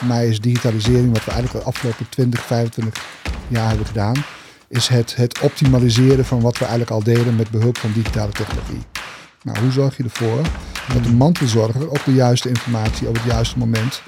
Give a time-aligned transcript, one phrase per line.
[0.00, 3.04] Voor mij is digitalisering, wat we eigenlijk de afgelopen 20, 25
[3.48, 4.24] jaar hebben gedaan,
[4.68, 8.82] is het, het optimaliseren van wat we eigenlijk al deden met behulp van digitale technologie.
[9.42, 10.42] Nou, hoe zorg je ervoor
[10.92, 14.02] dat de mantelzorger ook de juiste informatie op het juiste moment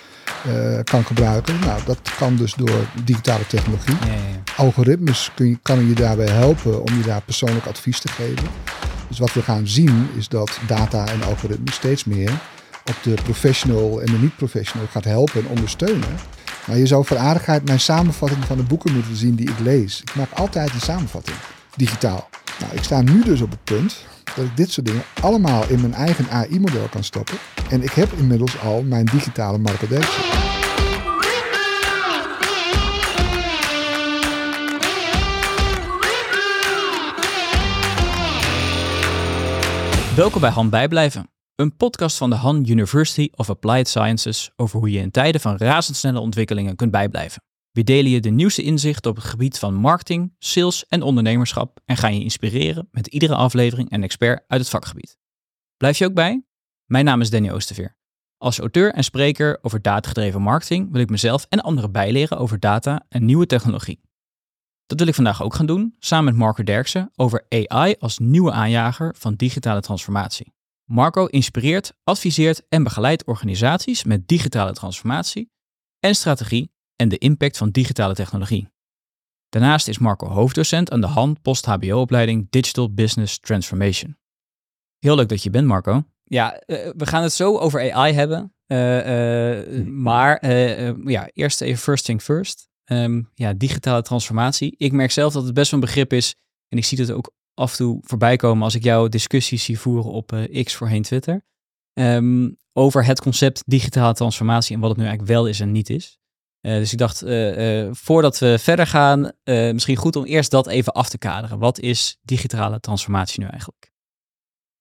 [0.46, 1.60] uh, kan gebruiken?
[1.60, 3.96] Nou, dat kan dus door digitale technologie.
[4.06, 4.52] Ja, ja.
[4.56, 8.48] Algoritmes kun je, kan je daarbij helpen om je daar persoonlijk advies te geven.
[9.08, 12.40] Dus wat we gaan zien is dat data en algoritmes steeds meer
[12.84, 16.18] op de professional en de niet-professional gaat helpen en ondersteunen.
[16.66, 20.00] Maar je zou voor aardigheid mijn samenvatting van de boeken moeten zien die ik lees.
[20.00, 21.36] Ik maak altijd een samenvatting,
[21.76, 22.28] digitaal.
[22.60, 25.80] Nou, ik sta nu dus op het punt dat ik dit soort dingen allemaal in
[25.80, 27.36] mijn eigen AI-model kan stoppen.
[27.70, 30.22] En ik heb inmiddels al mijn digitale marktadectie.
[40.16, 44.90] Welkom bij Han Bijblijven, een podcast van de Han University of Applied Sciences over hoe
[44.90, 47.42] je in tijden van razendsnelle ontwikkelingen kunt bijblijven.
[47.72, 51.96] We delen je de nieuwste inzichten op het gebied van marketing, sales en ondernemerschap en
[51.96, 55.18] gaan je inspireren met iedere aflevering een expert uit het vakgebied.
[55.76, 56.44] Blijf je ook bij?
[56.84, 57.96] Mijn naam is Danny Oosterveer.
[58.38, 63.04] Als auteur en spreker over datagedreven marketing wil ik mezelf en anderen bijleren over data
[63.08, 64.00] en nieuwe technologie.
[64.86, 68.52] Dat wil ik vandaag ook gaan doen, samen met Marco Derksen, over AI als nieuwe
[68.52, 70.52] aanjager van digitale transformatie.
[70.92, 75.50] Marco inspireert, adviseert en begeleidt organisaties met digitale transformatie
[75.98, 78.68] en strategie en de impact van digitale technologie.
[79.48, 84.16] Daarnaast is Marco hoofddocent aan de Han post-HBO-opleiding Digital Business Transformation.
[84.98, 86.04] Heel leuk dat je bent, Marco.
[86.24, 88.54] Ja, eh, we gaan het zo over AI hebben.
[88.66, 90.46] Uh, uh, maar
[91.06, 92.68] ja, eerst even first thing first.
[92.84, 94.74] Um, ja, digitale transformatie.
[94.76, 96.34] Ik merk zelf dat het best wel een begrip is.
[96.68, 99.78] En ik zie het ook af en toe voorbij komen als ik jouw discussies zie
[99.78, 101.44] voeren op X voorheen Twitter.
[101.94, 105.90] Um, over het concept digitale transformatie en wat het nu eigenlijk wel is en niet
[105.90, 106.18] is.
[106.66, 110.92] Uh, dus ik dacht, uh, voordat we verder gaan, misschien goed om eerst dat even
[110.92, 111.58] af te kaderen.
[111.58, 113.92] Wat is digitale transformatie nu eigenlijk?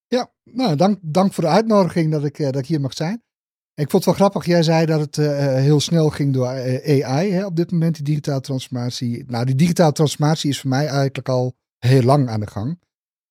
[0.08, 3.24] Ja, nou, dank, dank voor de uitnodiging dat ik, dat ik hier mag zijn.
[3.74, 5.16] Ik vond het wel grappig, jij zei dat het
[5.56, 9.24] heel snel ging door AI hè, op dit moment, die digitale transformatie.
[9.28, 11.56] Nou, die digitale transformatie is voor mij eigenlijk al
[11.86, 12.80] heel lang aan de gang.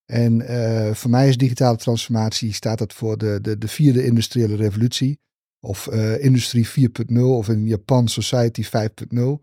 [0.06, 0.44] En
[0.97, 5.19] voor mij is digitale transformatie, staat dat voor de, de, de vierde industriële revolutie.
[5.62, 8.69] Of uh, Industrie 4.0 of in Japan Society 5.0.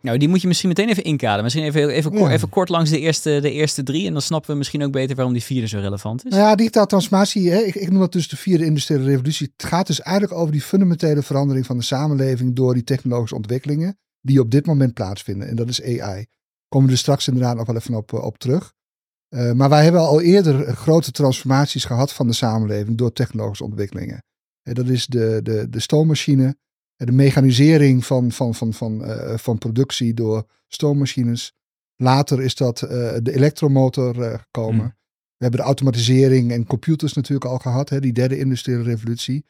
[0.01, 1.43] Nou, die moet je misschien meteen even inkaderen.
[1.43, 4.07] Misschien even, even, kort, even kort langs de eerste, de eerste drie.
[4.07, 6.31] En dan snappen we misschien ook beter waarom die vierde zo relevant is.
[6.31, 9.53] Nou ja, digitale transformatie, hè, ik, ik noem dat dus de vierde industriële revolutie.
[9.57, 13.97] Het gaat dus eigenlijk over die fundamentele verandering van de samenleving door die technologische ontwikkelingen
[14.21, 15.47] die op dit moment plaatsvinden.
[15.47, 16.25] En dat is AI.
[16.67, 18.73] Komen we er straks inderdaad nog wel even op, eh, op terug.
[19.29, 24.23] Uh, maar wij hebben al eerder grote transformaties gehad van de samenleving door technologische ontwikkelingen.
[24.61, 26.57] Dat is de, de, de stoommachine,
[26.95, 29.03] de mechanisering van, van, van, van,
[29.39, 31.53] van productie door stoommachines.
[31.95, 34.85] Later is dat de elektromotor gekomen.
[34.85, 34.95] Mm.
[35.37, 39.45] We hebben de automatisering en computers natuurlijk al gehad, hè, die derde industriële revolutie.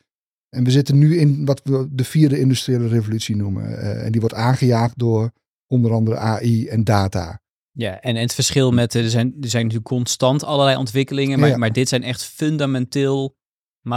[0.49, 3.79] En we zitten nu in wat we de vierde industriële revolutie noemen.
[4.03, 5.31] en die wordt aangejaagd door
[5.67, 7.41] onder andere AI en data.
[7.77, 11.49] Ja, en, en het verschil met, er zijn, er zijn natuurlijk constant allerlei ontwikkelingen, maar,
[11.49, 11.57] ja.
[11.57, 13.35] maar dit zijn echt fundamenteel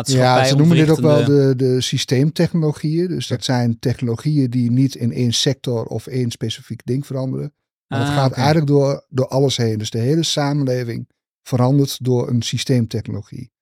[0.04, 3.08] ja, ze noemen dit ook wel de, de systeemtechnologieën.
[3.08, 7.54] Dus dat zijn technologieën die niet in één sector of één specifiek ding veranderen.
[7.86, 9.78] Maar het ah, gaat eigenlijk door, door alles heen.
[9.78, 11.08] Dus de hele samenleving
[11.42, 13.52] verandert door een systeemtechnologie.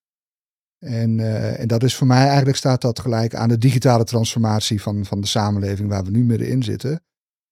[0.78, 4.82] En, uh, en dat is voor mij eigenlijk staat dat gelijk aan de digitale transformatie
[4.82, 7.02] van, van de samenleving waar we nu middenin zitten.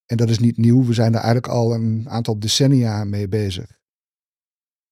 [0.06, 0.84] En dat is niet nieuw.
[0.84, 3.76] We zijn daar eigenlijk al een aantal decennia mee bezig.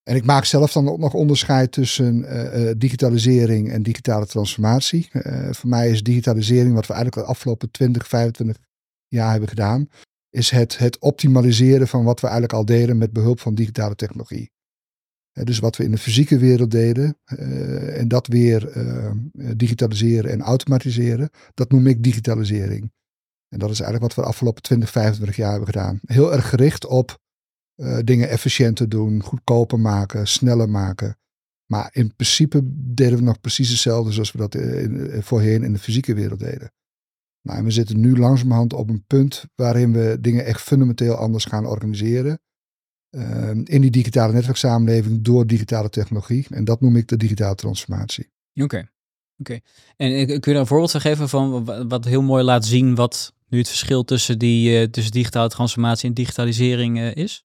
[0.02, 5.08] En ik maak zelf dan ook nog onderscheid tussen uh, digitalisering en digitale transformatie.
[5.12, 8.56] Uh, voor mij is digitalisering, wat we eigenlijk de afgelopen 20, 25
[9.08, 9.88] jaar hebben gedaan,
[10.30, 14.52] is het, het optimaliseren van wat we eigenlijk al deden met behulp van digitale technologie.
[15.32, 17.18] dus wat we in de fysieke wereld deden
[17.94, 18.72] en dat weer
[19.56, 22.92] digitaliseren en automatiseren, dat noem ik digitalisering.
[23.54, 26.00] En dat is eigenlijk wat we de afgelopen 20, 25 jaar hebben gedaan.
[26.06, 27.18] Heel erg gericht op
[27.76, 31.18] uh, dingen efficiënter doen, goedkoper maken, sneller maken.
[31.66, 35.72] Maar in principe deden we nog precies hetzelfde zoals we dat eh, eh, voorheen in
[35.72, 36.72] de fysieke wereld deden.
[37.42, 41.44] Nou, en we zitten nu langzamerhand op een punt waarin we dingen echt fundamenteel anders
[41.44, 42.38] gaan organiseren.
[43.10, 46.46] Uh, in die digitale netwerksamenleving door digitale technologie.
[46.50, 48.30] En dat noem ik de digitale transformatie.
[48.54, 48.88] Oké.
[49.38, 49.58] Oké.
[49.96, 53.34] En kun je daar een voorbeeld van geven van wat heel mooi laat zien wat
[53.48, 57.44] nu het verschil tussen, die, tussen digitale transformatie en digitalisering is?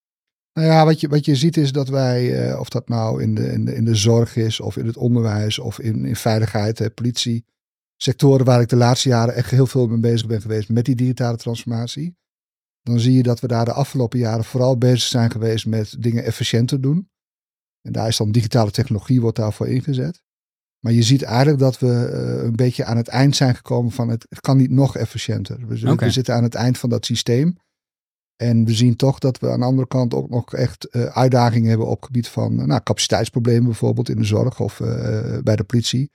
[0.54, 3.52] Nou ja, wat je, wat je ziet is dat wij, of dat nou in de,
[3.52, 6.90] in, de, in de zorg is, of in het onderwijs, of in, in veiligheid, hè,
[6.90, 7.46] politie,
[7.98, 10.96] sectoren waar ik de laatste jaren echt heel veel mee bezig ben geweest met die
[10.96, 12.18] digitale transformatie.
[12.82, 16.24] Dan zie je dat we daar de afgelopen jaren vooral bezig zijn geweest met dingen
[16.24, 17.10] efficiënter doen.
[17.82, 20.24] En daar is dan digitale technologie wordt daarvoor ingezet.
[20.80, 24.10] Maar je ziet eigenlijk dat we eh, een beetje aan het eind zijn gekomen van
[24.10, 25.58] het, het kan niet nog efficiënter.
[25.68, 27.58] We, we, zitten aan het eind van dat systeem.
[28.36, 31.70] En we zien toch dat we aan de andere kant ook nog echt uh, uitdagingen
[31.70, 34.78] hebben op het gebied van nou, capaciteitsproblemen bijvoorbeeld in de zorg of
[35.44, 36.12] bij de politie.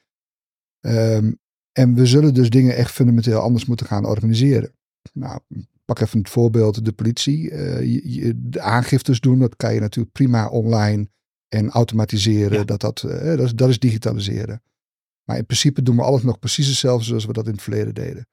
[0.80, 1.38] Um,
[1.72, 4.72] en we zullen dus dingen echt fundamenteel anders moeten gaan organiseren.
[5.12, 5.40] Nou,
[5.84, 7.50] pak even het voorbeeld de politie.
[7.50, 11.08] Uh, de aangiftes doen, dat kan je natuurlijk prima online
[11.54, 12.66] en automatiseren.
[12.66, 14.62] Dat, dat, uh, dat, is, dat is digitaliseren.
[15.24, 17.94] Maar in principe doen we alles nog precies hetzelfde zoals we dat in het verleden
[17.94, 18.26] deden.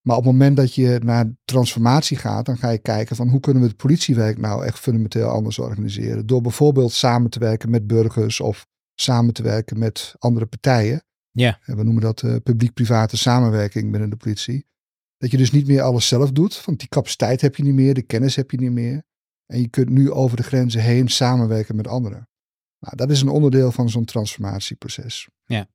[0.00, 3.40] Maar op het moment dat je naar transformatie gaat, dan ga je kijken van hoe
[3.40, 6.26] kunnen we het politiewerk nou echt fundamenteel anders organiseren.
[6.26, 11.02] Door bijvoorbeeld samen te werken met burgers of samen te werken met andere partijen.
[11.30, 11.58] Ja.
[11.64, 14.66] We noemen dat uh, publiek-private samenwerking binnen de politie.
[15.16, 17.94] Dat je dus niet meer alles zelf doet, want die capaciteit heb je niet meer,
[17.94, 19.02] de kennis heb je niet meer.
[19.48, 22.28] En je kunt nu over de grenzen heen samenwerken met anderen.
[22.78, 25.28] Nou, dat is een onderdeel van zo'n transformatieproces.
[25.44, 25.66] Ja.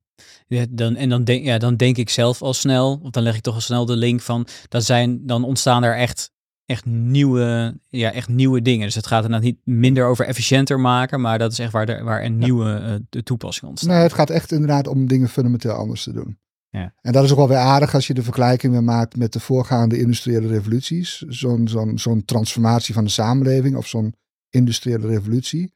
[0.46, 3.36] Ja, dan, en dan denk, ja, dan denk ik zelf al snel, of dan leg
[3.36, 6.32] ik toch al snel de link van, dat zijn, dan ontstaan er echt
[6.66, 8.86] echt nieuwe, ja, echt nieuwe dingen.
[8.86, 12.02] Dus het gaat er niet minder over efficiënter maken, maar dat is echt waar, de,
[12.02, 13.90] waar een nieuwe uh, de toepassing ontstaat.
[13.90, 16.38] Nee, het gaat echt inderdaad om dingen fundamenteel anders te doen.
[16.74, 16.94] Ja.
[17.00, 19.40] En dat is ook wel weer aardig als je de vergelijking weer maakt met de
[19.40, 21.18] voorgaande industriële revoluties.
[21.18, 24.14] Zo'n zo'n zo'n transformatie van de samenleving of zo'n
[24.50, 25.72] industriële revolutie.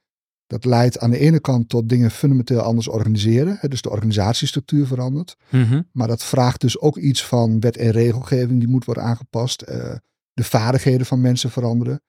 [0.47, 3.59] Dat leidt aan de ene kant tot dingen fundamenteel anders organiseren.
[3.71, 5.37] Dus de organisatiestructuur verandert.
[5.51, 9.65] Mm Maar dat vraagt dus ook iets van wet en regelgeving die moet worden aangepast.
[9.69, 9.95] Uh,
[10.33, 12.01] de vaardigheden van mensen veranderen.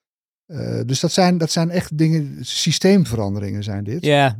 [0.51, 4.05] Uh, dus dat zijn, dat zijn echt dingen, systeemveranderingen zijn dit.
[4.05, 4.37] Ja,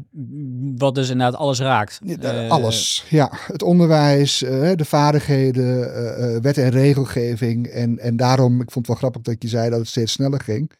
[0.77, 1.99] wat dus inderdaad alles raakt.
[2.03, 3.29] Uh, alles, ja.
[3.31, 7.67] Het onderwijs, uh, de vaardigheden, wet en regelgeving.
[7.67, 10.41] En, en daarom, ik vond het wel grappig dat je zei dat het steeds sneller
[10.41, 10.71] ging.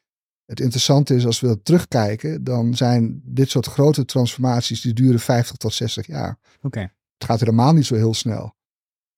[0.46, 5.20] Het interessante is, als we dat terugkijken, dan zijn dit soort grote transformaties, die duren
[5.20, 6.38] 50 tot 60 jaar.
[6.58, 6.68] Oké.
[6.68, 6.84] Okay.
[7.18, 8.54] Het gaat helemaal niet zo heel snel.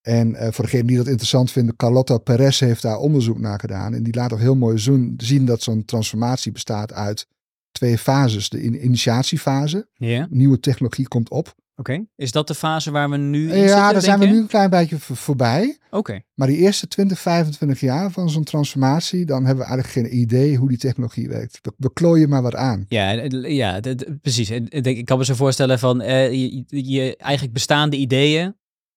[0.02, 3.94] En uh, voor degenen die dat interessant vinden, Carlotta Perez heeft daar onderzoek naar gedaan.
[3.94, 4.78] En die laat ook heel mooi
[5.18, 7.28] zien dat zo'n transformatie bestaat uit
[7.72, 8.50] twee fases.
[8.50, 10.26] De initiatiefase, yeah.
[10.30, 11.56] nieuwe technologie komt op.
[11.76, 14.38] Oké, is dat de fase waar we nu in ja, zitten, daar zijn we nu
[14.38, 15.78] een klein beetje voorbij.
[15.90, 16.22] Oké.
[16.34, 20.58] Maar die eerste 20, 25 jaar van zo'n transformatie, dan hebben we eigenlijk geen idee
[20.58, 21.60] hoe die technologie werkt.
[21.62, 22.86] We, we klooien maar wat aan.
[22.88, 23.80] Ja, ja
[24.22, 24.50] precies.
[24.50, 28.56] Ik kan me zo voorstellen van uh, je, je eigenlijk bestaande ideeën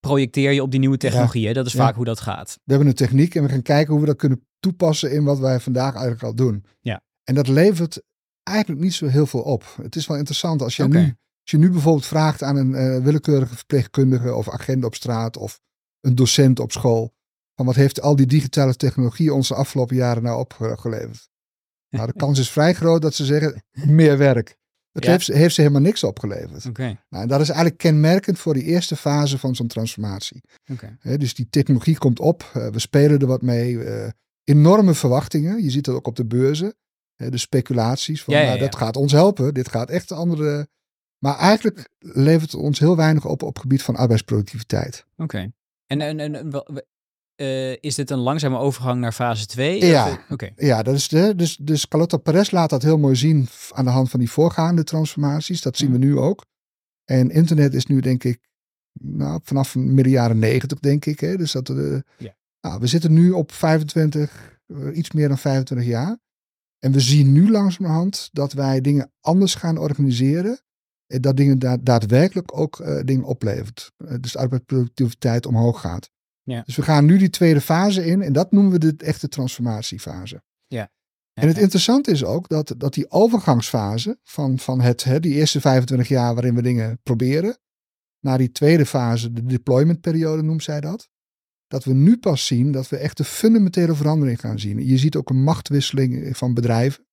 [0.08, 1.52] projecteer je op die nieuwe technologie.
[1.52, 2.58] Dat is vaak hoe dat gaat.
[2.64, 5.38] We hebben een techniek en we gaan kijken hoe we dat kunnen toepassen in wat
[5.38, 6.64] wij vandaag eigenlijk al doen.
[6.80, 7.02] Ja.
[7.24, 8.02] En dat levert
[8.42, 9.76] eigenlijk niet zo heel veel op.
[9.82, 11.00] Het is wel interessant als je, nu,
[11.42, 15.60] als je nu bijvoorbeeld vraagt aan een uh, willekeurige verpleegkundige of agent op straat of
[16.00, 17.14] een docent op school.
[17.54, 21.28] Van wat heeft al die digitale technologie ons de afgelopen jaren nou opgeleverd?
[21.88, 24.56] Nou, de kans is vrij groot dat ze zeggen meer werk.
[24.94, 26.66] Het heeft, heeft, ze helemaal niks opgeleverd.
[26.66, 26.98] Okay.
[27.08, 30.42] Nou, en dat is eigenlijk kenmerkend voor die eerste fase van zo'n transformatie.
[30.72, 31.16] Okay.
[31.16, 33.72] dus die technologie komt op, uh, we spelen er wat mee.
[33.72, 34.06] Uh,
[34.44, 36.74] enorme verwachtingen, je ziet dat ook op de beurzen.
[37.16, 40.68] de speculaties van ja, ja, nou, dat gaat ons helpen, dit gaat echt andere...
[41.18, 45.06] Maar eigenlijk levert het ons heel weinig op op het gebied van arbeidsproductiviteit.
[45.16, 45.52] Oké.
[45.86, 46.50] En, en, en
[47.36, 49.84] uh, is dit een langzame overgang naar fase 2?
[49.84, 50.52] Ja, okay.
[50.56, 53.90] ja dat is de, dus, dus Carlotta Perez laat dat heel mooi zien aan de
[53.90, 55.62] hand van die voorgaande transformaties.
[55.62, 56.46] Dat zien we nu ook.
[57.04, 58.48] En internet is nu denk ik
[58.92, 61.20] nou, vanaf midden jaren 90 denk ik.
[61.20, 61.36] Hè?
[61.36, 62.36] Dus dat, uh, ja.
[62.60, 66.18] nou, we zitten nu op 25, uh, iets meer dan 25 jaar.
[66.78, 70.58] En we zien nu langzamerhand dat wij dingen anders gaan organiseren.
[71.06, 73.92] En dat dingen da daadwerkelijk ook dingen oplevert.
[74.20, 76.10] dus de arbeidsproductiviteit omhoog gaat.
[76.44, 76.62] Ja.
[76.64, 80.42] Dus we gaan nu die tweede fase in en dat noemen we de echte transformatiefase.
[80.66, 80.90] Ja.
[81.32, 85.34] ja en het interessante is ook dat, dat die overgangsfase van, van het, hè, die
[85.34, 87.58] eerste 25 jaar waarin we dingen proberen,
[88.20, 91.08] naar die tweede fase, de deploymentperiode noemt zij dat,
[91.66, 94.86] dat we nu pas zien dat we echt de fundamentele verandering gaan zien.
[94.86, 97.03] Je ziet ook een machtwisseling van bedrijven.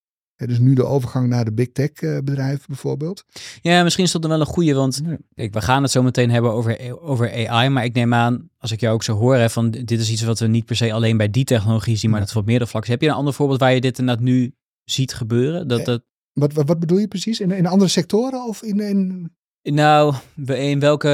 [0.47, 1.91] Dus nu de overgang naar de big tech
[2.23, 3.25] bedrijven bijvoorbeeld.
[3.61, 5.01] Ja, misschien is dat dan wel een goede, want
[5.35, 8.71] kijk, we gaan het zo meteen hebben over, over AI, maar ik neem aan, als
[8.71, 10.93] ik jou ook zo hoor, hè, van dit is iets wat we niet per se
[10.93, 12.91] alleen bij die technologie zien, maar dat we op meerdere vlakken.
[12.91, 15.67] Heb je een ander voorbeeld waar je dit inderdaad nu ziet gebeuren?
[15.67, 16.03] Dat, dat...
[16.33, 17.39] Wat, wat, wat bedoel je precies?
[17.39, 18.79] In, in andere sectoren of in...
[18.79, 19.31] in...
[19.63, 20.13] Nou,
[20.45, 21.07] in welke.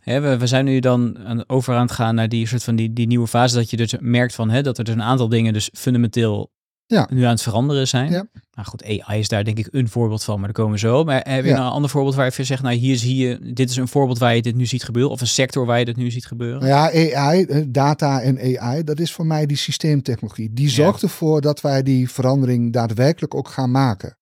[0.00, 2.76] Hè, we, we zijn nu dan aan, over aan het gaan naar die soort van
[2.76, 3.54] die, die nieuwe fase.
[3.54, 6.52] Dat je dus merkt van hè, dat er dus een aantal dingen dus fundamenteel
[6.90, 7.08] ja.
[7.12, 8.10] nu aan het veranderen zijn.
[8.10, 8.26] Ja.
[8.52, 11.04] Nou goed, AI is daar denk ik een voorbeeld van, maar daar komen we zo.
[11.04, 13.70] Maar heb je nou een ander voorbeeld waar je zegt, nou hier zie je, dit
[13.70, 15.96] is een voorbeeld waar je dit nu ziet gebeuren, of een sector waar je dit
[15.96, 16.66] nu ziet gebeuren?
[16.66, 20.52] Ja, AI, eh, data en AI, dat is voor mij die systeemtechnologie.
[20.52, 24.18] Die zorgt ervoor dat wij die verandering daadwerkelijk ook gaan maken.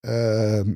[0.00, 0.74] Ehm,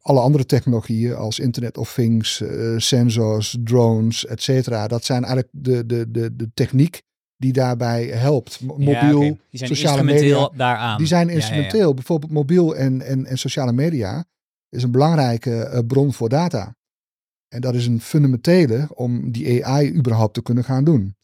[0.00, 5.48] alle andere technologieën als Internet of Things, uh, sensors, drones, et cetera, dat zijn eigenlijk
[5.52, 7.02] de, de, de, de techniek
[7.42, 8.60] die daarbij helpt.
[8.60, 10.50] Mobiel, die zijn sociale media.
[10.56, 10.98] Daaraan.
[10.98, 11.94] Die zijn instrumenteel.
[11.94, 14.24] Bijvoorbeeld mobiel en, en, en sociale media
[14.68, 16.76] is een belangrijke uh, bron voor data.
[17.48, 21.16] En dat is een fundamentele om die AI überhaupt te kunnen gaan doen.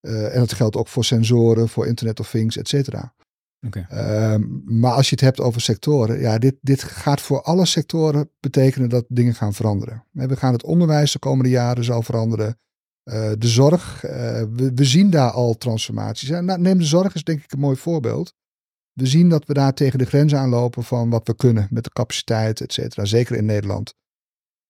[0.00, 3.14] Uh, en dat geldt ook voor sensoren, voor Internet of Things, et cetera.
[3.66, 3.86] Okay.
[3.88, 8.30] Ehm, maar als je het hebt over sectoren, ja, dit, dit gaat voor alle sectoren
[8.40, 10.04] betekenen dat dingen gaan veranderen.
[10.12, 12.58] We gaan het onderwijs de komende jaren zal veranderen.
[13.08, 14.10] Uh, de zorg, uh,
[14.52, 16.30] we, we, zien daar al transformaties.
[16.30, 18.32] En, nou, neem de zorg is denk ik een mooi voorbeeld.
[18.92, 21.90] We zien dat we daar tegen de grens aanlopen van wat we kunnen met de
[21.90, 23.04] capaciteit, et cetera.
[23.04, 23.94] Zeker in Nederland.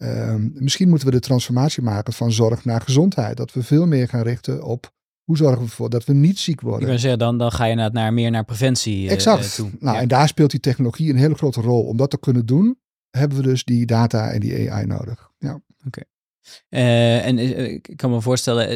[0.02, 3.36] Uh, misschien moeten we de transformatie maken van zorg naar gezondheid.
[3.36, 4.92] Dat we veel meer gaan richten op
[5.24, 6.80] hoe zorgen we ervoor dat we niet ziek worden?
[6.80, 9.54] Ik wil zeggen, dan, dan ga je naar, naar meer naar preventie uh, exact.
[9.54, 9.70] toe.
[9.80, 11.82] Nou, en daar speelt die technologie een hele grote rol.
[11.82, 12.78] Om dat te kunnen doen,
[13.10, 15.30] hebben we dus die data en die AI nodig.
[15.38, 15.60] Ja.
[15.86, 16.02] Oké.
[16.70, 18.68] Uh, en uh, ik kan me voorstellen,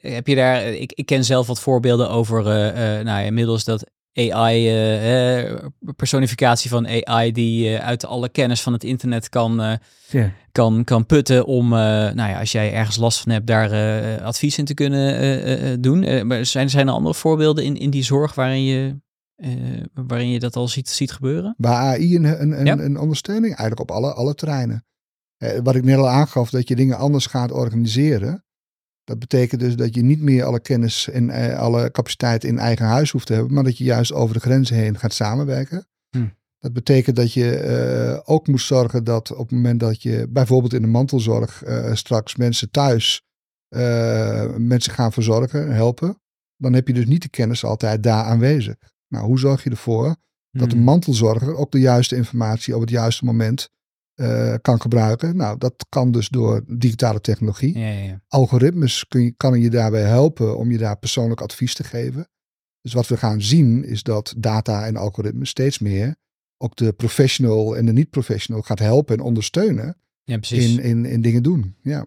[0.00, 2.44] heb je daar, ik, ik ken zelf wat voorbeelden over,
[3.04, 3.84] nou inmiddels dat
[4.14, 5.54] AI, eh,
[5.96, 9.78] personificatie van AI die uit alle kennis van het internet kan,
[10.52, 14.64] kan, kan putten om, nou ja, als jij ergens last van hebt, daar advies in
[14.64, 16.26] te kunnen doen.
[16.26, 18.96] maar zijn, zijn er andere voorbeelden in, in die zorg waarin je,
[19.94, 21.54] waarin je dat al ziet, ziet gebeuren?
[21.58, 24.84] Bij AI een, een, een, een ondersteuning eigenlijk op alle, alle terreinen.
[25.62, 28.44] Wat ik net al aangaf, dat je dingen anders gaat organiseren.
[29.04, 32.86] Dat betekent dus dat je niet meer alle kennis en eh, alle capaciteit in eigen
[32.86, 35.86] huis hoeft te hebben, maar dat je juist over de grenzen heen gaat samenwerken.
[36.10, 36.26] Hm.
[36.58, 37.64] Dat betekent dat je
[38.14, 41.94] uh, ook moet zorgen dat op het moment dat je bijvoorbeeld in de mantelzorg uh,
[41.94, 43.28] straks mensen thuis
[44.58, 46.20] mensen gaan verzorgen, helpen,
[46.56, 48.74] dan heb je dus niet de kennis altijd daar aanwezig.
[49.08, 50.16] Nou, hoe zorg je ervoor
[50.50, 50.82] dat de hm.
[50.82, 53.70] mantelzorger ook de juiste informatie op het juiste moment
[54.20, 55.36] uh, kan gebruiken.
[55.36, 57.78] Nou, dat kan dus door digitale technologie.
[57.78, 58.22] Ja, ja.
[58.28, 62.28] Algoritmes kun je, kan je daarbij helpen om je daar persoonlijk advies te geven.
[62.80, 66.16] Dus wat we gaan zien is dat data en algoritmes steeds meer
[66.56, 71.42] ook de professional en de niet-professional gaat helpen en ondersteunen ja, in, in, in dingen
[71.42, 71.76] doen.
[71.82, 72.06] Ja.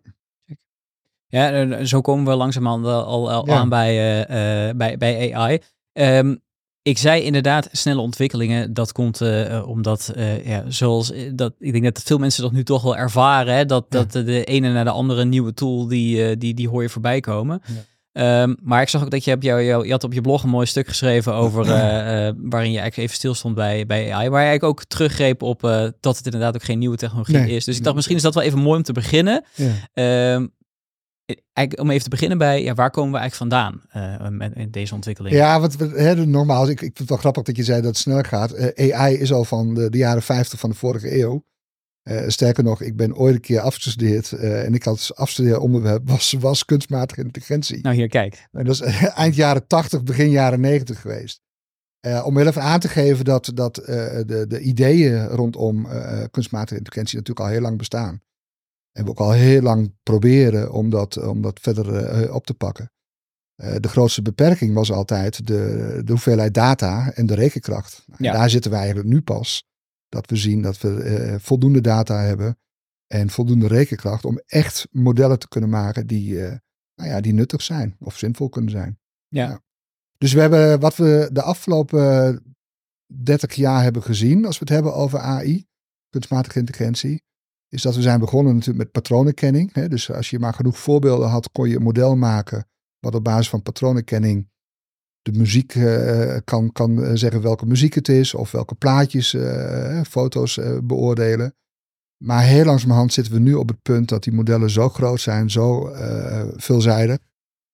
[1.28, 5.60] Ja, zo komen we langzamerhand al, al, al aan bij, uh, uh, bij, bij AI.
[5.94, 6.42] Um,
[6.84, 8.74] ik zei inderdaad snelle ontwikkelingen.
[8.74, 12.64] Dat komt uh, omdat, uh, ja, zoals dat, ik denk dat veel mensen dat nu
[12.64, 13.56] toch wel ervaren.
[13.56, 16.82] Hè, dat, dat de ene naar de andere nieuwe tool die, uh, die, die hoor
[16.82, 17.62] je voorbij komen.
[17.66, 18.42] Ja.
[18.42, 20.44] Um, maar ik zag ook dat je, hebt jou, jou, je had op je blog
[20.44, 24.30] een mooi stuk geschreven over waarin je eigenlijk even stilstond bij, bij AI.
[24.30, 25.62] Waar je eigenlijk ook teruggreep op
[26.00, 27.56] dat het inderdaad ook geen nieuwe technologie nee.
[27.56, 27.66] is.
[27.66, 29.44] Dus ik dacht misschien is dat wel even mooi om te beginnen.
[29.56, 30.34] Ja.
[30.36, 30.52] Um,
[31.26, 34.94] eigenlijk om even te beginnen bij, ja, waar komen we eigenlijk vandaan uh, met, deze
[34.94, 35.36] ontwikkeling?
[35.36, 37.98] Ja, wat hè, normaal, ik, ik vind het wel grappig dat je zei dat het
[37.98, 38.54] sneller gaat.
[38.78, 41.46] Uh, AI is al van de, de, jaren 50 van de vorige eeuw.
[42.04, 46.66] Uh, sterker nog, ik ben ooit een keer afgestudeerd en ik had afstudeeronderwerp was, was
[46.66, 47.82] kunstmatige intelligentie.
[47.82, 48.48] Nou hier, kijk.
[48.52, 48.82] En dat is
[49.16, 51.42] eind jaren 80, begin jaren 90 geweest.
[52.24, 55.88] om even aan te geven dat, dat de, de ideeën rondom
[56.32, 58.22] kunstmatige intelligentie natuurlijk al heel lang bestaan.
[58.94, 62.54] En we ook al heel lang proberen om dat, om dat verder uh, op te
[62.54, 62.92] pakken.
[63.56, 68.06] Uh, de grootste beperking was altijd de, de hoeveelheid data en de rekenkracht.
[68.18, 68.32] Ja.
[68.32, 69.64] En daar zitten we eigenlijk nu pas.
[70.10, 72.58] Dat we zien dat we uh, voldoende data hebben
[73.08, 76.34] en voldoende rekenkracht om echt modellen te kunnen maken die,
[76.96, 79.00] nou ja, die nuttig zijn of zinvol kunnen zijn.
[79.28, 79.50] Ja.
[79.50, 79.62] ja.
[80.18, 82.42] Dus we hebben wat we de afgelopen
[83.06, 85.66] 30 jaar hebben gezien, als we het hebben over AI,
[86.10, 87.24] kunstmatige intelligentie,
[87.74, 89.74] is dat we zijn begonnen natuurlijk met patronenkenning.
[89.74, 89.88] Hè?
[89.88, 92.68] Dus als je maar genoeg voorbeelden had, kon je een model maken
[93.00, 94.52] wat op basis van patronenkenning
[95.22, 100.02] de muziek uh, kan, kan eh, zeggen welke muziek het is of welke plaatjes, uh,
[100.02, 101.56] foto's uh, beoordelen.
[102.24, 105.50] Maar heel langzamerhand zitten we nu op het punt dat die modellen zo groot zijn,
[105.50, 105.92] zo
[106.56, 107.18] veelzijdig,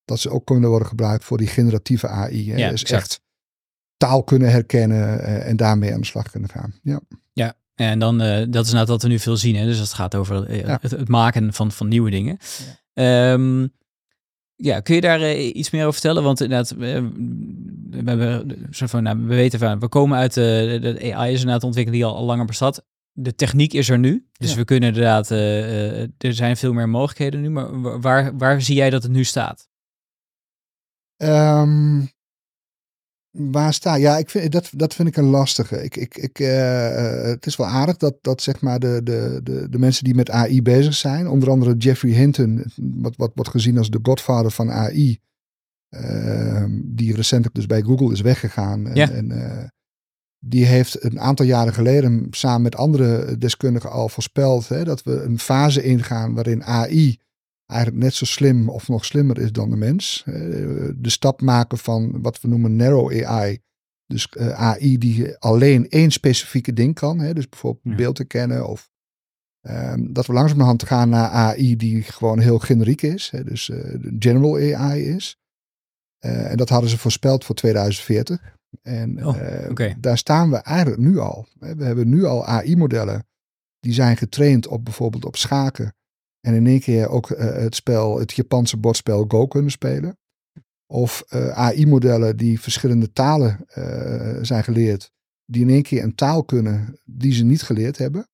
[0.06, 2.52] dat ze ook kunnen worden gebruikt voor die generatieve AI.
[2.52, 2.58] Hè?
[2.58, 3.22] Ja, dus echt
[3.98, 6.74] taal kunnen herkennen en daarmee aan de slag kunnen gaan.
[6.82, 7.02] Ja.
[7.88, 9.56] En dan, uh, dat is nou wat we nu veel zien.
[9.56, 9.66] Hè?
[9.66, 12.38] Dus het gaat over uh, het, het, maken van, van nieuwe dingen.
[12.94, 13.32] Ja.
[13.32, 13.74] Um,
[14.56, 16.24] ja, kun je daar uh, iets meer over vertellen?
[16.24, 17.10] Want inderdaad, we,
[17.90, 22.04] we, van, nou, we weten van, we komen uit de, de AI is inderdaad ontwikkeling
[22.04, 22.86] die al, al langer bestaat.
[23.12, 24.56] De techniek is er nu, dus ja.
[24.56, 27.50] we kunnen inderdaad, er zijn veel meer mogelijkheden nu.
[27.50, 29.68] Maar waar, waar zie jij dat het nu staat?
[31.18, 32.10] Um,
[33.40, 35.84] Waar sta Ja, ik vind, dat, dat vind ik een lastige.
[35.84, 39.70] Ik, ik, ik, uh, het is wel aardig dat, dat zeg maar de, de, de,
[39.70, 43.78] de mensen die met AI bezig zijn, onder andere Jeffrey Hinton, wat, wat wordt gezien
[43.78, 45.20] als de godvader van AI,
[45.90, 48.88] uh, die recentelijk dus bij Google is weggegaan.
[48.88, 49.10] En, ja.
[49.10, 49.64] en uh,
[50.40, 55.22] die heeft een aantal jaren geleden samen met andere deskundigen al voorspeld hè, dat we
[55.22, 57.20] een fase ingaan waarin AI
[57.70, 60.24] eigenlijk net zo slim of nog slimmer is dan de mens.
[60.26, 63.60] de stap maken van wat we noemen narrow AI.
[64.06, 67.20] Dus uh, AI die alleen één specifieke ding kan.
[67.20, 67.96] Hè, dus bijvoorbeeld ja.
[67.96, 68.92] beeld herkennen of
[69.62, 73.30] um, dat we langzamerhand gaan naar AI die gewoon heel generiek is.
[73.30, 75.38] Hè, dus uh, general AI is.
[76.26, 78.58] Uh, en dat hadden ze voorspeld voor 2040.
[78.82, 79.38] En oh,
[79.70, 79.96] okay.
[80.00, 81.48] daar staan we eigenlijk nu al.
[81.60, 83.28] We hebben nu al AI-modellen
[83.80, 85.94] die zijn getraind op bijvoorbeeld op schaken.
[86.40, 90.18] En in één keer ook uh, het spel, het Japanse bordspel Go kunnen spelen.
[90.86, 95.12] Of uh, AI-modellen die verschillende talen uh, zijn geleerd.
[95.46, 98.28] Die in één keer een taal kunnen die ze niet geleerd hebben.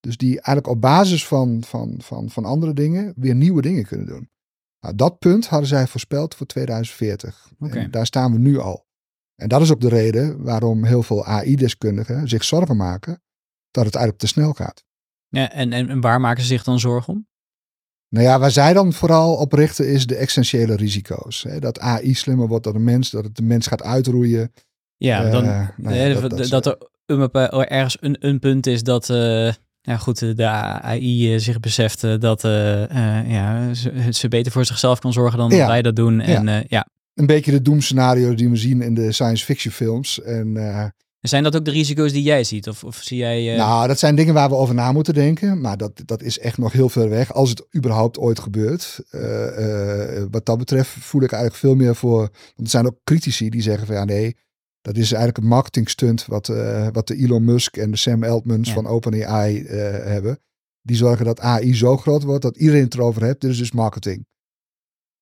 [0.00, 4.06] Dus die eigenlijk op basis van, van, van, van andere dingen weer nieuwe dingen kunnen
[4.06, 4.30] doen.
[4.80, 7.52] Nou, dat punt hadden zij voorspeld voor 2040.
[7.58, 7.82] Okay.
[7.82, 8.86] En daar staan we nu al.
[9.34, 13.22] En dat is ook de reden waarom heel veel AI-deskundigen zich zorgen maken
[13.70, 14.84] dat het eigenlijk te snel gaat.
[15.28, 17.28] Ja, en, en waar maken ze zich dan zorgen om?
[18.10, 21.42] Nou ja, waar zij dan vooral op richten is de essentiële risico's.
[21.42, 21.58] Hè?
[21.58, 24.52] Dat AI slimmer wordt dan de mens, dat het de mens gaat uitroeien.
[24.96, 27.30] Ja, dan, uh, nou ja, dat, dat, dat, er een,
[27.68, 32.50] ergens een, een punt is dat uh, ja, goed, de AI zich beseft dat uh,
[33.30, 35.66] ja, ze, ze, beter voor zichzelf kan zorgen dan ja.
[35.66, 36.20] wij dat doen.
[36.20, 36.64] En, ja.
[36.68, 36.86] ja.
[37.14, 40.22] Een beetje de doemscenario's die we zien in de science fiction films.
[40.22, 40.52] En
[41.28, 42.68] zijn dat ook de risico's die jij ziet?
[42.68, 43.52] Of, of zie jij.
[43.52, 43.58] Uh...
[43.58, 45.60] Nou, dat zijn dingen waar we over na moeten denken.
[45.60, 47.32] Maar dat, dat is echt nog heel ver weg.
[47.32, 49.00] Als het überhaupt ooit gebeurt.
[49.10, 49.20] Uh,
[49.58, 52.18] uh, wat dat betreft voel ik eigenlijk veel meer voor.
[52.20, 54.36] Want er zijn ook critici die zeggen van ja, nee.
[54.80, 56.46] Dat is eigenlijk een marketingstunt wat,
[56.92, 58.74] wat de Elon Musk en de Sam Altmans ja.
[58.74, 59.64] van OpenAI
[60.04, 60.38] hebben.
[60.82, 63.40] Die zorgen dat AI zo groot wordt dat iedereen het erover heeft.
[63.40, 64.26] Dit is dus marketing.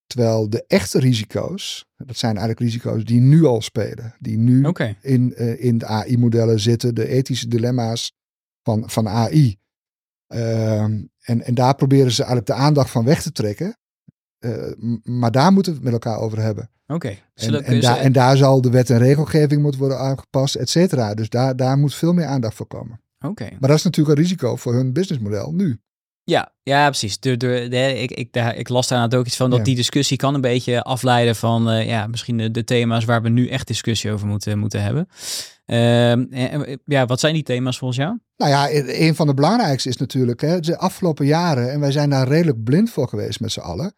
[0.08, 4.14] Terwijl de echte risico's, dat zijn eigenlijk risico's die nu al spelen.
[4.18, 4.96] Die nu okay.
[5.00, 8.12] in, uh, in de AI-modellen zitten, de ethische dilemma's
[8.62, 9.56] van, van AI.
[10.34, 13.78] Uh, en, en daar proberen ze eigenlijk de aandacht van weg te trekken.
[14.44, 16.70] Uh, maar daar moeten we het met elkaar over hebben.
[16.86, 16.94] Oké.
[16.94, 17.22] Okay.
[17.34, 21.14] En, en, daar, en daar zal de wet en regelgeving moeten worden aangepast, et cetera.
[21.14, 23.00] Dus daar, daar moet veel meer aandacht voor komen.
[23.18, 23.26] Oké.
[23.26, 23.56] Okay.
[23.60, 25.80] Maar dat is natuurlijk een risico voor hun businessmodel nu.
[26.28, 27.20] Ja, ja, precies.
[27.20, 27.36] De,
[28.00, 29.64] ik, ik, daar, ik las daar ook iets van dat ja.
[29.64, 33.28] die discussie kan een beetje afleiden van uh, ja, misschien de, de, thema's waar we
[33.28, 35.08] nu echt discussie over moeten, moeten hebben.
[35.66, 38.18] Uh, ja, wat zijn die thema's volgens jou?
[38.36, 42.10] Nou ja, een van de belangrijkste is natuurlijk hè, de afgelopen jaren, en wij zijn
[42.10, 43.94] daar redelijk blind voor geweest met z'n allen.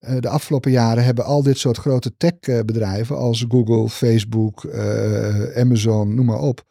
[0.00, 4.66] Uh, de afgelopen jaren hebben al dit soort grote techbedrijven als Google, Facebook,
[5.56, 6.64] Amazon, noem maar op.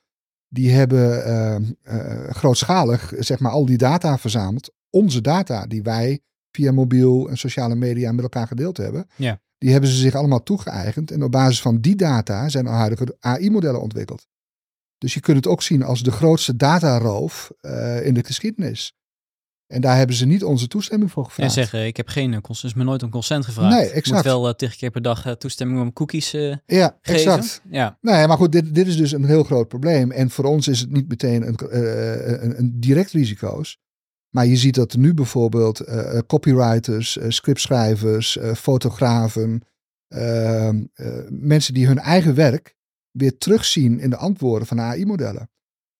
[0.48, 1.78] Die hebben
[2.30, 6.20] grootschalig zeg maar, al die data verzameld onze data die wij
[6.52, 9.42] via mobiel en sociale media met elkaar gedeeld hebben, ja.
[9.58, 11.12] die hebben ze zich allemaal toegeëigend.
[11.12, 14.28] En op basis van die data zijn er huidige AI-modellen ontwikkeld.
[14.98, 18.94] Dus je kunt het ook zien als de grootste dataroof uh, in de geschiedenis.
[19.68, 21.50] En daar hebben ze niet onze toestemming voor gevraagd.
[21.50, 23.76] En zeggen, ik heb geen consent, is me nooit een consent gevraagd.
[23.76, 24.08] Nee, exact.
[24.08, 27.32] Ik moet wel uh, keer per dag uh, toestemming om cookies uh, ja, geven.
[27.32, 27.62] Exact.
[27.70, 30.12] Ja, nee, maar goed, dit, dit is dus een heel groot probleem.
[30.12, 31.58] En voor ons is het niet meteen een,
[32.44, 33.80] een, een direct risico's.
[34.36, 39.62] Maar je ziet dat nu bijvoorbeeld uh, copywriters, uh, scriptschrijvers, uh, fotografen,
[40.08, 40.84] ehm,
[41.30, 42.76] mensen die hun eigen werk
[43.12, 45.50] weer terugzien in de antwoorden van AI-modellen.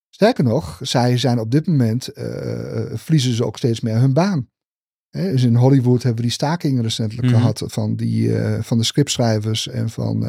[0.10, 2.10] Sterker nog, zij zijn op dit moment,
[2.94, 4.50] verliezen ze ook steeds meer hun baan.
[5.10, 7.36] Dus in Hollywood hebben we die stakingen recentelijk Mhm.
[7.36, 9.68] gehad van, die, van de scriptschrijvers.
[9.68, 10.20] En van,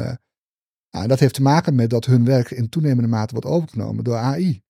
[0.91, 4.15] nou, dat heeft te maken met dat hun werk in toenemende mate wordt overgenomen door
[4.15, 4.61] AI.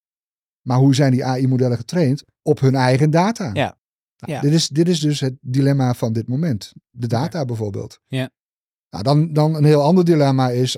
[0.67, 2.23] Maar hoe zijn die AI-modellen getraind?
[2.41, 3.49] Op hun eigen data.
[3.53, 3.77] Ja.
[4.17, 4.41] Nou, Ja.
[4.41, 6.73] dit, is, dit is dus het dilemma van dit moment.
[6.89, 7.99] De data bijvoorbeeld.
[8.07, 8.29] Ja.
[8.89, 10.77] Nou, dan, dan een heel ander dilemma is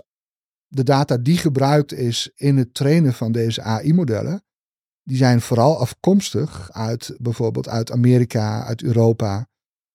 [0.67, 4.43] de data die gebruikt is in het trainen van deze AI-modellen.
[5.03, 9.47] Die zijn vooral afkomstig uit bijvoorbeeld uit Amerika, uit Europa.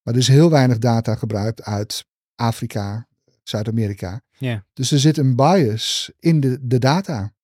[0.03, 2.05] Maar er is heel weinig data gebruikt uit
[2.35, 3.09] Afrika,
[3.43, 4.23] Zuid-Amerika.
[4.39, 4.67] Ja.
[4.73, 7.35] Dus er zit een bias in de, de data.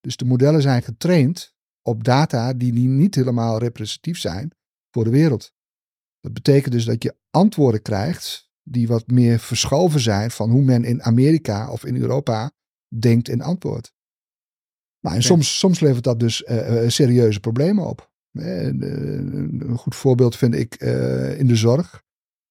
[0.00, 1.56] Dus de modellen zijn getraind
[1.88, 4.52] op data die niet helemaal representatief zijn
[4.90, 5.52] voor de wereld.
[6.20, 10.84] Dat betekent dus dat je antwoorden krijgt die wat meer verschoven zijn van hoe men
[10.84, 12.50] in Amerika of in Europa
[12.98, 13.96] denkt en antwoordt.
[15.00, 18.10] Nou, en soms, soms levert dat dus eh, eh, serieuze problemen op.
[18.32, 20.74] Eh, een goed voorbeeld vind ik
[21.38, 22.02] in de zorg.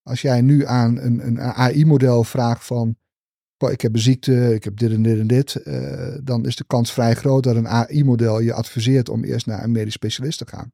[0.01, 2.97] Als jij nu aan een, een AI-model vraagt van
[3.57, 6.63] ik heb een ziekte, ik heb dit en dit en dit, uh, dan is de
[6.63, 10.47] kans vrij groot dat een AI-model je adviseert om eerst naar een medisch specialist te
[10.47, 10.71] gaan.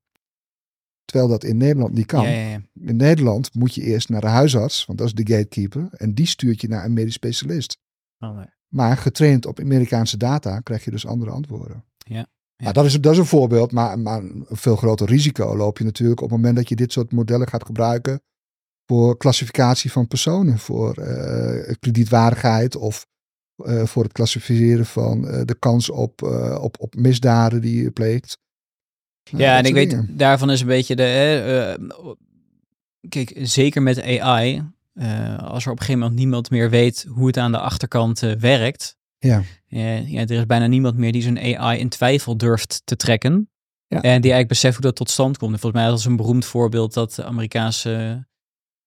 [1.06, 2.24] Terwijl dat in Nederland niet kan.
[2.24, 2.62] Ja, ja, ja.
[2.74, 6.26] In Nederland moet je eerst naar de huisarts, want dat is de gatekeeper, en die
[6.26, 7.78] stuurt je naar een medisch specialist.
[8.20, 8.46] Oh, nee.
[8.68, 11.84] Maar getraind op Amerikaanse data krijg je dus andere antwoorden.
[11.98, 12.28] Ja.
[12.56, 12.72] Ja.
[12.72, 16.22] dat, is, dat is een voorbeeld, maar, maar een veel groter risico loop je natuurlijk
[16.22, 18.22] op het moment dat je dit soort modellen gaat gebruiken
[18.86, 23.06] voor klassificatie van personen, voor uh, kredietwaardigheid of
[23.58, 26.22] uh, voor het klassificeren van uh, de kans op,
[26.62, 28.38] op, op misdaden die je pleegt.
[29.24, 31.90] Ja, en ik weet, daarvan is een beetje de.
[33.10, 34.64] kijk, zeker met AI,
[35.38, 38.98] als er op een gegeven moment niemand meer weet hoe het aan de achterkant werkt.
[39.18, 39.44] Ja.
[39.68, 43.50] ja, er is bijna niemand meer die zijn AI in twijfel durft te trekken.
[43.88, 44.02] Ja.
[44.02, 45.54] En die eigenlijk beseft hoe dat tot stand komt.
[45.54, 48.26] En volgens mij was een beroemd voorbeeld dat de Amerikaanse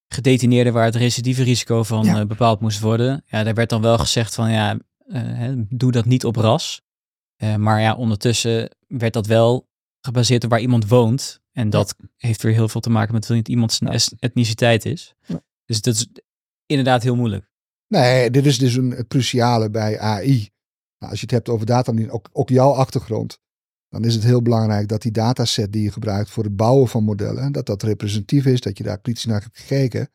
[0.08, 3.24] gedetineerden waar het recidieve risico van eh, bepaald moest worden.
[3.26, 6.82] Ja, daar werd dan wel gezegd van ja, uh, doe dat niet op ras.
[7.42, 9.68] Uh, maar ja, ondertussen werd dat wel
[10.00, 11.40] gebaseerd op waar iemand woont.
[11.52, 15.14] En dat heeft weer heel veel te maken met niet iemand zijn etniciteit is.
[15.64, 16.08] Dus dat is
[16.66, 17.50] inderdaad heel moeilijk.
[17.88, 20.50] Nee, dit is dus een cruciale bij AI.
[20.98, 23.40] Nou, als je het hebt over data, ook, ook jouw achtergrond
[23.88, 27.04] dan is het heel belangrijk dat die dataset die je gebruikt voor het bouwen van
[27.04, 30.08] modellen, dat dat representatief is, dat je daar kritisch naar hebt gekeken.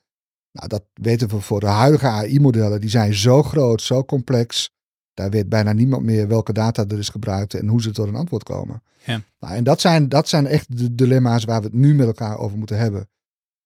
[0.52, 2.82] Nou, dat weten we voor de huidige AI-modellen.
[2.82, 4.70] Die zijn zo groot, zo complex.
[5.14, 8.16] Daar weet bijna niemand meer welke data er is gebruikt en hoe ze tot een
[8.16, 8.84] antwoord komen.
[9.06, 9.22] Ja.
[9.40, 12.38] Nou, en dat zijn, dat zijn echt de dilemma's waar we het nu met elkaar
[12.38, 13.10] over moeten hebben.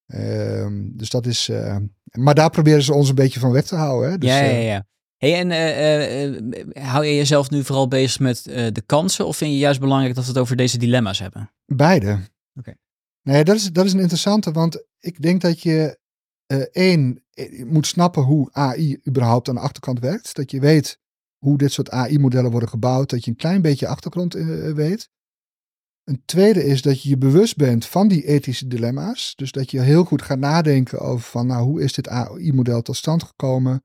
[0.05, 1.49] Ehm, dus dat is.
[1.49, 1.75] Uh,
[2.11, 4.11] maar daar proberen ze ons een beetje van weg te houden.
[4.11, 4.17] Hè?
[4.17, 4.85] Dus, ja, ja, eh, ja.
[5.17, 9.57] Hey, en uh, hou je jezelf nu vooral bezig met de kansen of vind je
[9.57, 11.51] juist belangrijk dat we het over deze dilemma's hebben?
[11.65, 12.19] Beide.
[12.59, 12.75] Oké.
[13.21, 15.99] Nee, dat is, dat is een interessante, want ik denk dat je
[16.71, 17.23] één
[17.65, 20.35] moet snappen hoe AI überhaupt aan de achterkant werkt.
[20.35, 20.99] Dat je weet
[21.37, 25.09] hoe dit soort AI-modellen worden gebouwd, dat je een klein beetje achtergrond weet.
[26.03, 29.35] Een tweede is dat je je bewust bent van die ethische dilemma's.
[29.35, 32.95] Dus dat je heel goed gaat nadenken over van, nou, hoe is dit AI-model tot
[32.95, 33.83] stand gekomen?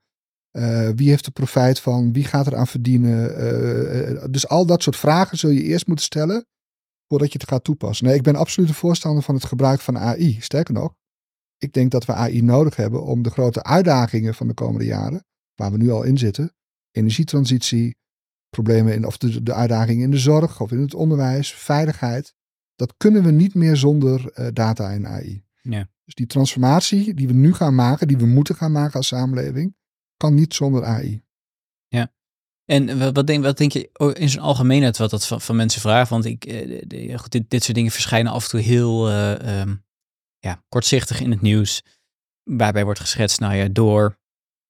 [0.52, 2.12] Uh, wie heeft er profijt van?
[2.12, 3.30] Wie gaat er aan verdienen?
[3.30, 6.46] Uh, dus al dat soort vragen zul je eerst moeten stellen
[7.08, 8.06] voordat je het gaat toepassen.
[8.06, 10.40] Nee, ik ben absoluut een voorstander van het gebruik van AI.
[10.40, 10.94] Sterker nog,
[11.58, 15.24] ik denk dat we AI nodig hebben om de grote uitdagingen van de komende jaren,
[15.54, 16.54] waar we nu al in zitten,
[16.90, 17.96] energietransitie,
[18.48, 22.34] problemen in, of de, de uitdagingen in de zorg of in het onderwijs, veiligheid,
[22.74, 25.44] dat kunnen we niet meer zonder uh, data en AI.
[25.62, 25.88] Ja.
[26.04, 29.74] Dus die transformatie die we nu gaan maken, die we moeten gaan maken als samenleving,
[30.20, 31.22] kan niet zonder AI.
[31.88, 32.12] Ja.
[32.64, 36.10] En wat denk, wat denk je in zijn algemeenheid wat dat van, van mensen vraagt?
[36.10, 39.84] Want ik, eh, goed, dit, dit soort dingen verschijnen af en toe heel uh, um,
[40.38, 41.82] ja, kortzichtig in het nieuws.
[42.42, 44.18] Waarbij wordt geschetst, nou ja, door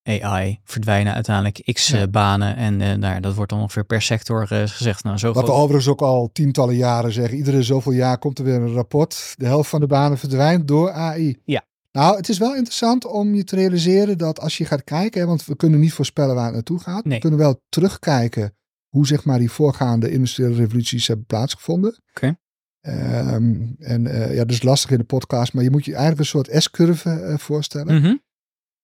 [0.03, 2.09] AI verdwijnen uiteindelijk x ja.
[2.09, 2.57] banen.
[2.57, 5.05] En uh, nou, dat wordt dan ongeveer per sector uh, gezegd.
[5.05, 7.39] Nou, zo Wat we overigens ook al tientallen jaren zeggen.
[7.39, 9.35] Iedere zoveel jaar komt er weer een rapport.
[9.37, 11.41] De helft van de banen verdwijnt door AI.
[11.45, 11.69] Ja.
[11.93, 15.45] Nou, het is wel interessant om je te realiseren dat als je gaat kijken, want
[15.45, 17.05] we kunnen niet voorspellen waar het naartoe gaat.
[17.05, 18.55] We kunnen wel terugkijken
[18.89, 21.99] hoe zeg maar die voorgaande industriële revoluties hebben plaatsgevonden.
[22.11, 22.39] Oké.
[22.81, 26.27] Ehm, en uh, ja, dus lastig in de podcast, maar je moet je eigenlijk een
[26.27, 28.03] soort S-curve uh, voorstellen.
[28.03, 28.23] Mm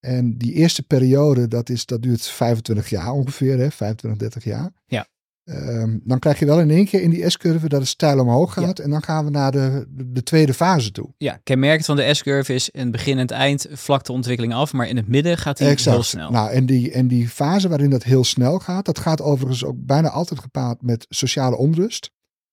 [0.00, 4.70] En die eerste periode, dat, is, dat duurt 25 jaar ongeveer, hè, 25, 30 jaar.
[4.86, 5.06] Ja.
[5.48, 8.52] Um, dan krijg je wel in één keer in die S-curve dat het stijl omhoog
[8.52, 8.78] gaat.
[8.78, 11.12] En dan gaan we naar de, de, tweede fase toe.
[11.18, 14.54] Ja, kenmerkend van de S-curve is in het begin en het eind vlakt de ontwikkeling
[14.54, 14.72] af.
[14.72, 16.30] Maar in het midden gaat die heel snel.
[16.30, 19.76] Nou, en die, en die fase waarin dat heel snel gaat, dat gaat overigens ook
[19.78, 22.10] bijna altijd gepaard met sociale onrust.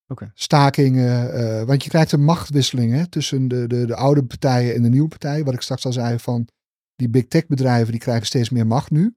[0.07, 0.31] Okay.
[0.33, 4.81] Stakingen, uh, want je krijgt een machtwisseling hè, tussen de, de, de oude partijen en
[4.81, 5.45] de nieuwe partijen.
[5.45, 6.47] Wat ik straks al zei van
[6.95, 9.15] die big tech bedrijven, die krijgen steeds meer macht nu.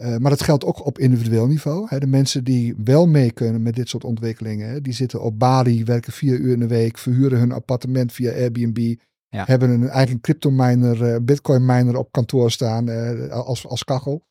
[0.00, 1.86] Uh, maar dat geldt ook op individueel niveau.
[1.88, 1.98] Hè.
[1.98, 5.84] De mensen die wel mee kunnen met dit soort ontwikkelingen, hè, die zitten op Bali,
[5.84, 8.94] werken vier uur in de week, verhuren hun appartement via Airbnb,
[9.28, 14.26] hebben een eigen crypto miner, uh, bitcoin miner op kantoor staan uh, als, als kachel.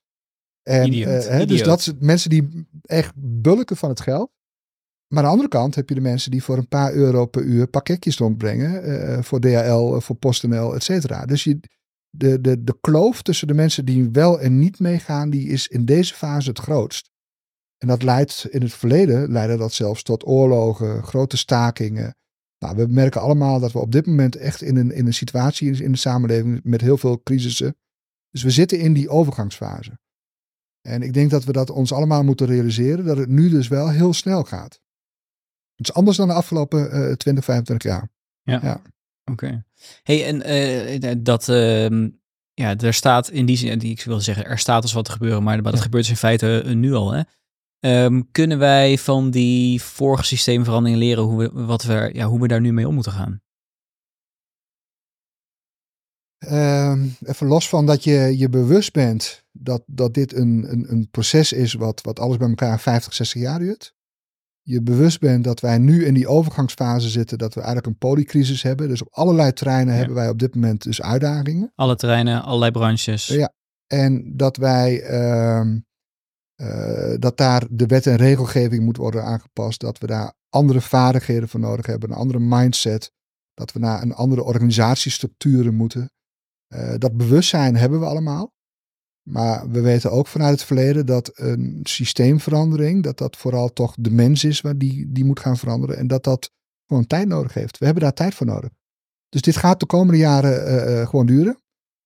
[0.63, 4.31] En, hè, dus dat zijn mensen die echt bulken van het geld.
[5.07, 7.43] Maar aan de andere kant heb je de mensen die voor een paar euro per
[7.43, 9.23] uur pakketjes rondbrengen.
[9.23, 11.25] voor DHL, voor PostNL, et cetera.
[11.25, 11.59] Dus je,
[12.09, 15.85] de, de, de kloof tussen de mensen die wel en niet meegaan, die is in
[15.85, 17.09] deze fase het grootst.
[17.77, 22.15] En dat leidt in het verleden, leidde dat zelfs tot oorlogen, grote stakingen.
[22.57, 25.83] Nou, we merken allemaal dat we op dit moment echt in een, in een situatie
[25.83, 27.77] in de samenleving met heel veel crisissen.
[28.29, 29.99] Dus we zitten in die overgangsfase.
[30.81, 33.89] En ik denk dat we dat ons allemaal moeten realiseren, dat het nu dus wel
[33.89, 34.81] heel snel gaat.
[35.75, 38.09] Het is anders dan de afgelopen uh, 20, 25 jaar.
[38.41, 38.59] Ja.
[38.63, 38.81] ja.
[39.31, 39.65] Oké.
[40.03, 40.49] Hey, en
[41.05, 42.07] uh, dat uh,
[42.53, 45.43] ja, er staat in die zin, ik wil zeggen, er staat als wat te gebeuren,
[45.43, 47.11] maar, dat gebeurt dus in feite nu al.
[47.11, 47.21] Hè?
[47.79, 52.47] Ehm, kunnen wij van die vorige systeemveranderingen leren hoe we, wat we, ja, hoe we
[52.47, 53.41] daar nu mee om moeten gaan?
[56.37, 61.09] Ehm, even los van dat je je bewust bent dat, dat dit een, een, een
[61.09, 63.93] proces is wat, wat alles bij elkaar 50, 60 jaar duurt.
[64.69, 68.63] Je bewust bent dat wij nu in die overgangsfase zitten, dat we eigenlijk een polycrisis
[68.63, 68.87] hebben.
[68.87, 71.71] Dus op allerlei terreinen hebben wij op dit moment dus uitdagingen.
[71.75, 73.27] Alle terreinen, allerlei branches.
[73.27, 73.53] Ja,
[73.87, 75.79] en dat wij ehm,
[76.61, 79.79] uh, dat daar de wet en regelgeving moet worden aangepast.
[79.79, 83.11] Dat we daar andere vaardigheden voor nodig hebben, een andere mindset.
[83.53, 86.11] Dat we naar een andere organisatiestructuren moeten.
[86.73, 88.53] Uh, dat bewustzijn hebben we allemaal.
[89.23, 94.11] Maar we weten ook vanuit het verleden dat een systeemverandering, dat dat vooral toch de
[94.11, 95.97] mens is waar die, die moet gaan veranderen.
[95.97, 96.51] En dat dat
[96.87, 97.77] gewoon tijd nodig heeft.
[97.77, 98.69] We hebben daar tijd voor nodig.
[99.29, 101.57] Dus dit gaat de komende jaren uh, gewoon duren.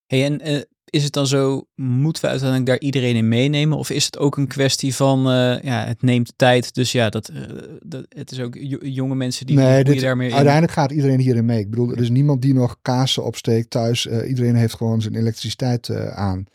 [0.05, 3.77] Hey, en is het dan zo, moeten we uiteindelijk daar iedereen in meenemen?
[3.77, 6.73] Of is het ook een kwestie van, uh, ja, het neemt tijd.
[6.73, 7.31] Dus ja, dat,
[7.79, 10.33] dat, het is ook jonge mensen die nee, dit, daarmee in.
[10.33, 11.59] Uiteindelijk gaat iedereen hierin mee.
[11.59, 14.05] Ik bedoel, er is niemand die nog kaarsen opsteekt thuis.
[14.05, 16.45] Iedereen heeft gewoon zijn elektriciteit aan.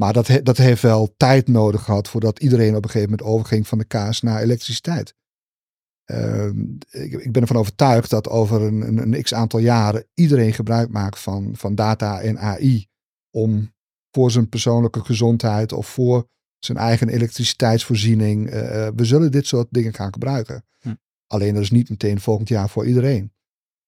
[0.00, 3.28] Maar dat, he, dat heeft wel tijd nodig gehad voordat iedereen op een gegeven moment
[3.28, 5.14] overging van de kaas naar elektriciteit.
[6.04, 10.52] Ehm, ik, ik, ben ervan overtuigd dat over een, een, een x aantal jaren iedereen
[10.52, 12.88] gebruik maakt van, van data en AI
[13.30, 13.74] om
[14.10, 16.28] voor zijn persoonlijke gezondheid of voor
[16.58, 18.46] zijn eigen elektriciteitsvoorziening.
[18.46, 18.52] Uh,
[18.96, 20.64] we zullen dit soort dingen gaan gebruiken.
[20.80, 20.94] Hm.
[21.26, 23.32] Alleen dat is niet meteen volgend jaar voor iedereen.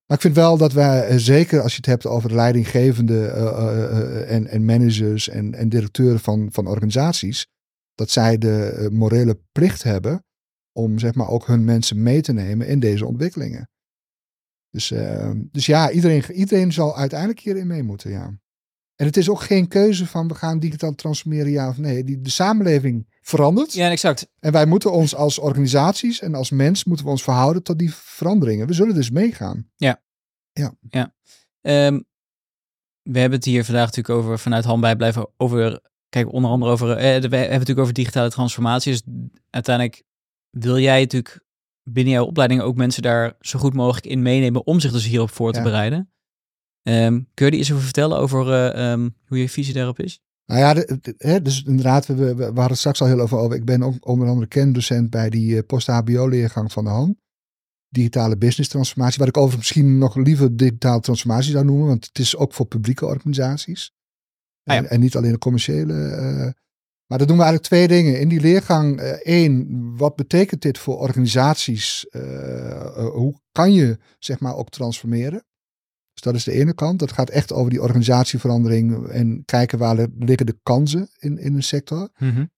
[0.08, 4.46] Maar ik vind wel dat wij, zeker als je het hebt over leidinggevende uh, en,
[4.46, 7.46] en, managers en, en, directeuren van, van organisaties,
[7.94, 10.24] dat zij de morele plicht hebben
[10.72, 13.70] om zeg maar ook hun mensen mee te nemen in deze ontwikkelingen.
[14.70, 14.92] Dus,
[15.50, 18.38] dus ja, iedereen, iedereen zal uiteindelijk hierin mee moeten, ja.
[18.94, 22.04] En het is ook geen keuze van we gaan digitaal transformeren, ja of nee.
[22.04, 23.72] Die, de samenleving verandert.
[23.72, 24.28] Ja, exact.
[24.40, 27.94] En wij moeten ons als organisaties en als mens moeten we ons verhouden tot die
[27.94, 28.66] veranderingen.
[28.66, 29.70] We zullen dus meegaan.
[29.76, 30.02] Ja.
[30.52, 30.74] Ja.
[30.90, 31.14] ja.
[31.86, 32.04] Um,
[33.02, 35.80] we hebben het hier vandaag natuurlijk over vanuit handbij blijven over.
[36.08, 36.90] Kijk, onder andere over.
[36.90, 38.92] Eh, we hebben het natuurlijk over digitale transformatie.
[38.92, 39.02] Dus
[39.50, 40.02] uiteindelijk
[40.50, 41.44] wil jij natuurlijk
[41.82, 45.30] binnen jouw opleiding ook mensen daar zo goed mogelijk in meenemen om zich dus hierop
[45.30, 46.12] voor te bereiden.
[46.82, 50.20] Um, kun je er iets over vertellen over uh, um, hoe je visie daarop is?
[50.48, 50.84] Nou ja,
[51.16, 53.56] hè, dus inderdaad, we, we, we, hadden het straks al heel over, over.
[53.56, 57.18] Ik ben ook onder andere kennendocent bij die uh, post-HBO-leergang van de HAN.
[57.88, 59.18] Digitale business transformatie.
[59.18, 61.86] Wat ik overigens misschien nog liever digitale transformatie zou noemen.
[61.86, 63.92] Want het is ook voor publieke organisaties.
[64.64, 64.82] Ah, ja.
[64.82, 65.94] en, en, niet alleen de commerciële.
[65.94, 66.50] Uh,
[67.06, 68.20] maar dat doen we eigenlijk twee dingen.
[68.20, 72.06] In die leergang, uh, één, wat betekent dit voor organisaties?
[72.94, 75.44] hoe kan je, zeg maar, ook transformeren?
[76.18, 76.98] Dus dat is de ene kant.
[76.98, 81.62] Dat gaat echt over die organisatieverandering en kijken waar liggen de kansen in, in een
[81.62, 82.08] sector.
[82.18, 82.50] Mm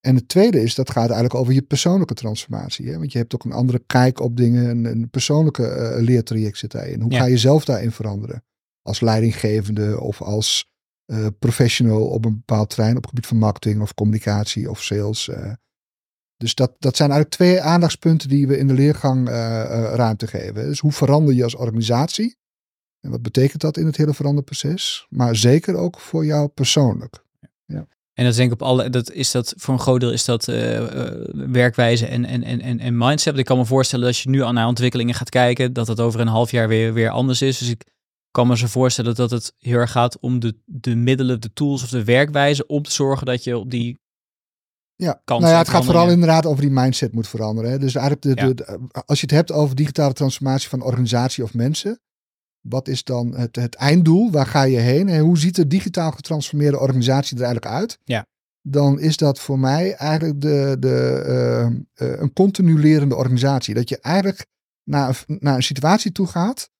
[0.00, 2.88] En het tweede is, dat gaat eigenlijk over je persoonlijke transformatie.
[2.88, 2.98] Hè?
[2.98, 5.62] Want je hebt ook een andere kijk op dingen, een, een persoonlijke
[5.96, 7.00] uh, leertraject zit daarin.
[7.00, 8.44] Hoe ga je zelf daarin veranderen?
[8.82, 10.70] Als leidinggevende of als
[11.06, 15.28] uh, professional op een bepaald terrein op het gebied van marketing of communicatie of sales.
[15.28, 15.52] Uh.
[16.36, 20.54] Dus dat, dat zijn eigenlijk twee aandachtspunten die we in de leergang ruimte geven.
[20.54, 22.36] Dus hoe verander je als organisatie?
[23.04, 25.06] En wat betekent dat in het hele veranderproces?
[25.08, 27.24] Maar zeker ook voor jou persoonlijk.
[27.66, 27.86] Ja.
[28.12, 30.48] En dat denk ik op alle, dat is dat voor een groot deel is dat
[30.48, 30.86] uh,
[31.32, 33.38] werkwijze en, en, en, en mindset.
[33.38, 36.20] Ik kan me voorstellen dat je nu al naar ontwikkelingen gaat kijken, dat het over
[36.20, 37.58] een half jaar weer, weer anders is.
[37.58, 37.84] Dus ik
[38.30, 41.82] kan me zo voorstellen dat het heel erg gaat om de, de middelen, de tools
[41.82, 44.02] of de werkwijze om te zorgen dat je op die
[44.96, 47.70] ja, nou ja, het gaat vooral inderdaad over die mindset moet veranderen.
[47.70, 47.78] Hè.
[47.78, 52.00] Dus eigenlijk de, de, als je het hebt over digitale transformatie van organisatie of mensen,
[52.68, 54.30] wat is dan het, het einddoel?
[54.30, 55.08] Waar ga je heen?
[55.08, 57.98] En hoe ziet de digitaal getransformeerde organisatie er eigenlijk uit?
[58.04, 58.26] Ja.
[58.62, 61.24] Dan is dat voor mij eigenlijk de, de,
[61.98, 63.74] uh, uh, een organisatie.
[63.74, 64.46] Dat je eigenlijk
[64.84, 66.70] naar, naar een situatie toe gaat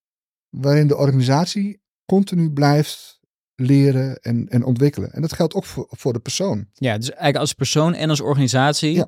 [0.49, 3.21] waarin de organisatie continu blijft
[3.55, 5.13] leren en, en ontwikkelen.
[5.13, 6.67] En dat geldt ook voor, voor de persoon.
[6.73, 9.05] Ja, dus eigenlijk als persoon en als organisatie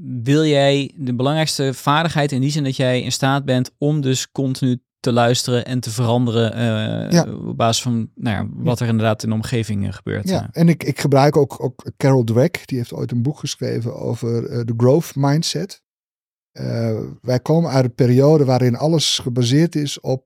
[0.00, 4.30] wil jij de belangrijkste vaardigheid in die zin dat jij in staat bent om dus
[4.30, 9.22] continu te luisteren en te veranderen uh, op basis van nou ja, wat er inderdaad
[9.22, 10.28] in de omgeving uh, gebeurt.
[10.28, 13.96] Ja, en ik, ik gebruik ook, ook Carol Dweck, die heeft ooit een boek geschreven
[13.96, 15.82] over uh, de growth mindset.
[17.20, 20.24] wij komen uit een periode waarin alles gebaseerd is op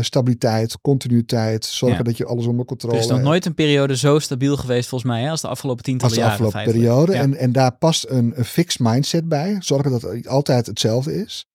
[0.00, 3.08] stabiliteit, continuïteit, zorgen dat je alles onder controle hebt.
[3.08, 5.84] Er is nog nooit een periode zo stabiel geweest volgens mij hè, als de afgelopen
[5.84, 6.30] tientallen jaren.
[6.30, 7.12] Als de afgelopen periode.
[7.12, 9.56] En, en daar past een, een fixed mindset bij.
[9.58, 11.49] Zorgen dat het altijd hetzelfde is.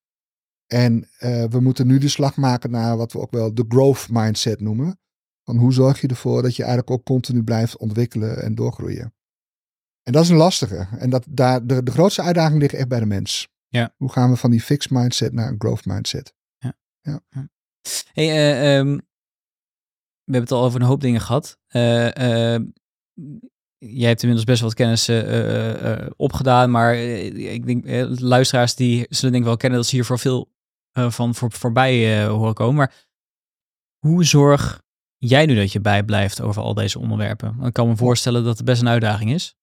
[0.67, 4.07] En uh, we moeten nu de slag maken naar wat we ook wel de growth
[4.09, 4.99] mindset noemen.
[5.43, 9.13] Van hoe zorg je ervoor dat je eigenlijk ook continu blijft ontwikkelen en doorgroeien.
[10.03, 10.87] En dat is een lastige.
[10.97, 13.53] En dat, daar, de, de grootste uitdaging ligt echt bij de mens.
[13.67, 13.93] Ja.
[13.97, 16.33] Hoe gaan we van die fixed mindset naar een growth mindset?
[16.57, 16.73] Ja.
[17.01, 17.21] ja.
[18.13, 21.59] Hey, uh, um, we hebben het al over een hoop dingen gehad.
[21.69, 22.59] Uh, uh,
[23.77, 25.09] jij hebt inmiddels best wel wat kennis
[26.15, 27.85] opgedaan, maar ik denk
[28.19, 30.19] luisteraars die zullen denk ik wel kennen dat ze hier voor
[30.95, 32.75] veel van voor, voorbij horen komen.
[32.75, 33.05] Maar
[33.99, 34.81] hoe zorg
[35.17, 37.55] jij nu dat je bijblijft over al deze onderwerpen?
[37.63, 39.55] Ik kan me voorstellen dat het best een uitdaging is.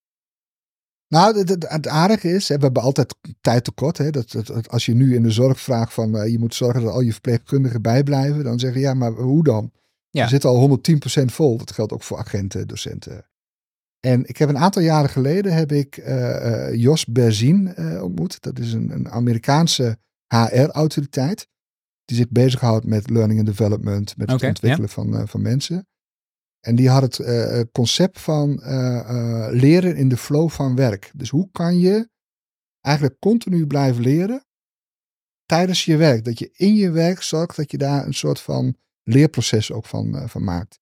[1.09, 3.99] Nou, het, het, aardige is, hè, we hebben altijd tijd tekort.
[3.99, 6.83] Hè, dat, dat, als je nu in de zorg vraagt van uh, je moet zorgen
[6.83, 9.73] dat al je verpleegkundigen bijblijven, dan zeggen ja, maar hoe dan?
[10.11, 10.25] Ja.
[10.25, 10.81] We zitten al
[11.21, 11.57] 110% vol.
[11.57, 13.27] Dat geldt ook voor agenten, docenten.
[14.01, 18.42] En ik heb een aantal jaren geleden heb ik uh, uh, Jos Berzin ontmoet.
[18.42, 19.99] Dat is een, een Amerikaanse
[20.33, 21.49] HR-autoriteit.
[22.05, 25.87] Die zich bezighoudt met learning and development, met het ontwikkelen van, van mensen.
[26.61, 31.11] En die had het uh, concept van uh, leren in de flow van werk.
[31.14, 32.09] Dus hoe kan je
[32.81, 34.45] eigenlijk continu blijven leren
[35.45, 36.25] tijdens je werk?
[36.25, 40.29] Dat je in je werk zorgt dat je daar een soort van leerproces ook van,
[40.29, 40.81] van maakt.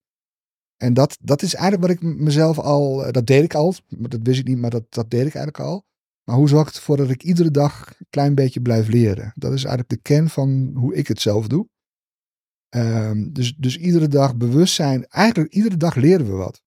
[0.77, 4.39] En dat, dat is eigenlijk wat ik mezelf al, dat deed ik al, dat wist
[4.39, 5.85] ik niet, maar dat, dat deed ik eigenlijk al.
[6.23, 9.31] Maar hoe zorg ik ervoor dat ik iedere dag een klein beetje blijf leren?
[9.35, 11.69] Dat is eigenlijk de kern van hoe ik het zelf doe.
[12.75, 15.05] Um, dus, dus iedere dag bewustzijn.
[15.07, 16.61] Eigenlijk iedere dag leren we wat.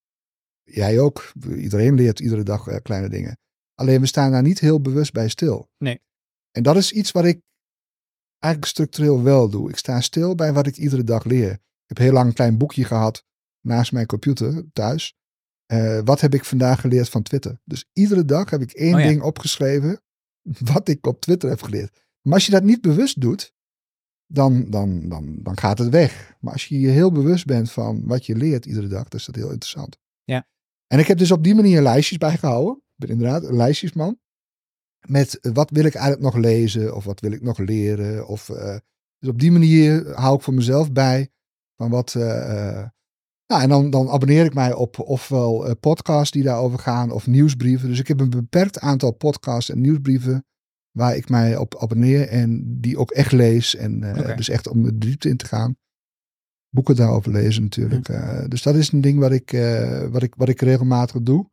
[0.63, 1.33] Jij ook.
[1.57, 3.39] Iedereen leert iedere dag uh, kleine dingen.
[3.75, 5.69] Alleen we staan daar niet heel bewust bij stil.
[5.79, 6.03] Nee.
[6.51, 7.41] En dat is iets wat ik
[8.39, 9.69] eigenlijk structureel wel doe.
[9.69, 11.53] Ik sta stil bij wat ik iedere dag leer.
[11.53, 13.25] Ik heb heel lang een klein boekje gehad
[13.61, 15.17] naast mijn computer thuis.
[15.73, 17.61] Uh, wat heb ik vandaag geleerd van Twitter?
[17.65, 19.07] Dus iedere dag heb ik één oh ja.
[19.07, 20.01] ding opgeschreven
[20.73, 22.03] wat ik op Twitter heb geleerd.
[22.21, 23.53] Maar als je dat niet bewust doet,
[24.27, 26.37] dan, dan, dan, dan gaat het weg.
[26.41, 29.27] Maar als je je heel bewust bent van wat je leert iedere dag, dan is
[29.27, 29.99] dat heel interessant.
[30.25, 30.47] Ja.
[30.87, 32.75] En ik heb dus op die manier lijstjes bijgehouden.
[32.77, 34.19] Ik ben inderdaad een lijstjesman.
[35.07, 38.27] Met wat wil ik eigenlijk nog lezen of wat wil ik nog leren.
[38.27, 38.77] Of, uh,
[39.19, 41.31] dus op die manier hou ik voor mezelf bij
[41.77, 42.15] van wat.
[42.15, 42.87] Uh,
[43.55, 47.27] nou, en dan, dan abonneer ik mij op ofwel uh, podcasts die daarover gaan of
[47.27, 47.89] nieuwsbrieven.
[47.89, 50.45] Dus ik heb een beperkt aantal podcasts en nieuwsbrieven
[50.91, 53.77] waar ik mij op abonneer en die ook echt lees.
[53.77, 54.37] En uh, okay.
[54.37, 55.77] dus echt om de diepte in te gaan.
[56.69, 58.09] Boeken daarover lezen natuurlijk.
[58.09, 61.47] Uh, dus dat is een ding wat ik, uh, wat ik, wat ik regelmatig doe.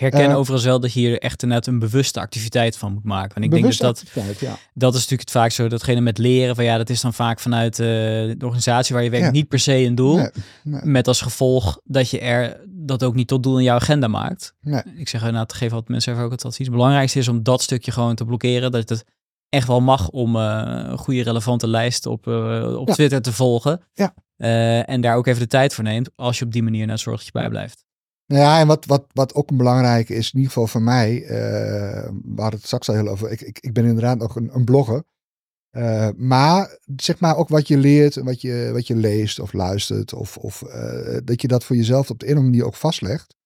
[0.00, 3.32] Herken overigens wel dat je hier echt net een bewuste activiteit van moet maken.
[3.34, 4.04] Want ik denk dus dat
[4.38, 4.58] ja.
[4.74, 5.68] dat is natuurlijk het vaak zo.
[5.68, 9.26] Datgene met leren, van ja, dat is dan vaak vanuit de organisatie waar je werkt
[9.26, 9.32] ja.
[9.32, 10.16] niet per se een doel.
[10.16, 10.30] Nee,
[10.64, 10.80] nee.
[10.84, 14.54] Met als gevolg dat je er dat ook niet tot doel in jouw agenda maakt.
[14.60, 14.82] Nee.
[14.96, 16.66] Ik zeg nou, te geven wat mensen even ook het advies.
[16.66, 18.72] Het belangrijkste is om dat stukje gewoon te blokkeren.
[18.72, 19.04] Dat het
[19.48, 22.94] echt wel mag om uh, een goede relevante lijst op, uh, op ja.
[22.94, 23.80] Twitter te volgen.
[23.94, 24.14] Ja.
[24.36, 26.10] Uh, en daar ook even de tijd voor neemt.
[26.16, 27.76] Als je op die manier naar zorg dat je bijblijft.
[27.76, 27.87] Nou
[28.36, 31.28] ja, en wat, wat, wat ook een belangrijke is, in ieder geval voor mij, uh,
[32.24, 33.30] we hadden het straks al heel over.
[33.30, 35.02] Ik, ik, ik ben inderdaad nog een, een blogger.
[35.72, 39.52] Uh, maar zeg maar ook wat je leert en wat je, wat je leest of
[39.52, 40.12] luistert.
[40.12, 42.80] Of, of uh, dat je dat voor jezelf op de een of andere manier ook
[42.80, 43.36] vastlegt.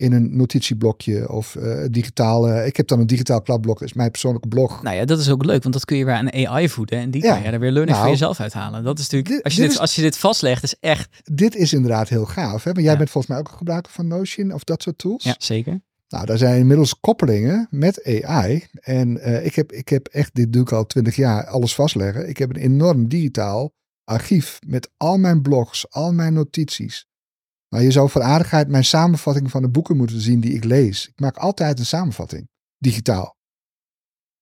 [0.00, 2.66] In een notitieblokje of uh, digitale.
[2.66, 4.82] Ik heb dan een digitaal kladblok, dat is mijn persoonlijke blog.
[4.82, 6.98] Nou ja, dat is ook leuk, want dat kun je weer aan AI voeden.
[6.98, 7.34] En die ja.
[7.34, 8.84] kan je er weer learning nou, voor jezelf uithalen.
[8.84, 11.08] Dat is natuurlijk, dit, als, je dit, dit is, als je dit vastlegt, is echt.
[11.24, 12.64] Dit is inderdaad heel gaaf.
[12.64, 12.72] Hè?
[12.72, 12.98] Maar jij ja.
[12.98, 15.24] bent volgens mij ook een gebruiker van Notion of dat soort tools.
[15.24, 15.80] Ja, zeker.
[16.08, 18.66] Nou, daar zijn inmiddels koppelingen met AI.
[18.80, 22.28] En uh, ik, heb, ik heb echt, dit doe ik al twintig jaar, alles vastleggen.
[22.28, 23.72] Ik heb een enorm digitaal
[24.04, 27.08] archief met al mijn blogs, al mijn notities.
[27.74, 31.08] Maar je zou voor aardigheid mijn samenvatting van de boeken moeten zien die ik lees.
[31.08, 33.36] Ik maak altijd een samenvatting, digitaal.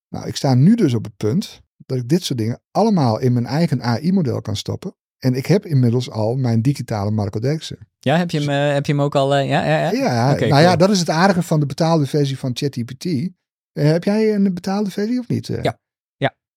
[0.08, 3.32] Nou, ik sta nu dus op het punt dat ik dit soort dingen allemaal in
[3.32, 4.96] mijn eigen AI-model kan stoppen.
[5.18, 7.78] En ik heb inmiddels al mijn digitale Marco Derksen.
[7.98, 9.38] Ja, heb je hem, uh, heb je hem ook al?
[9.38, 9.90] Uh, ja, ja, ja.
[9.90, 10.62] ja okay, nou cool.
[10.62, 13.04] ja, dat is het aardige van de betaalde versie van ChatGPT.
[13.04, 13.30] Uh,
[13.72, 15.46] heb jij een betaalde versie of niet?
[15.46, 15.78] Ja.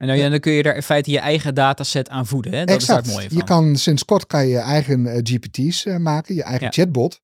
[0.01, 2.53] En dan, ja, dan kun je er in feite je eigen dataset aan voeden.
[2.53, 2.65] Hè?
[2.65, 3.05] Dat exact.
[3.05, 3.35] is daar mooi.
[3.35, 6.71] Je kan sinds kort kan je eigen GPT's maken, je eigen ja.
[6.71, 7.21] chatbot.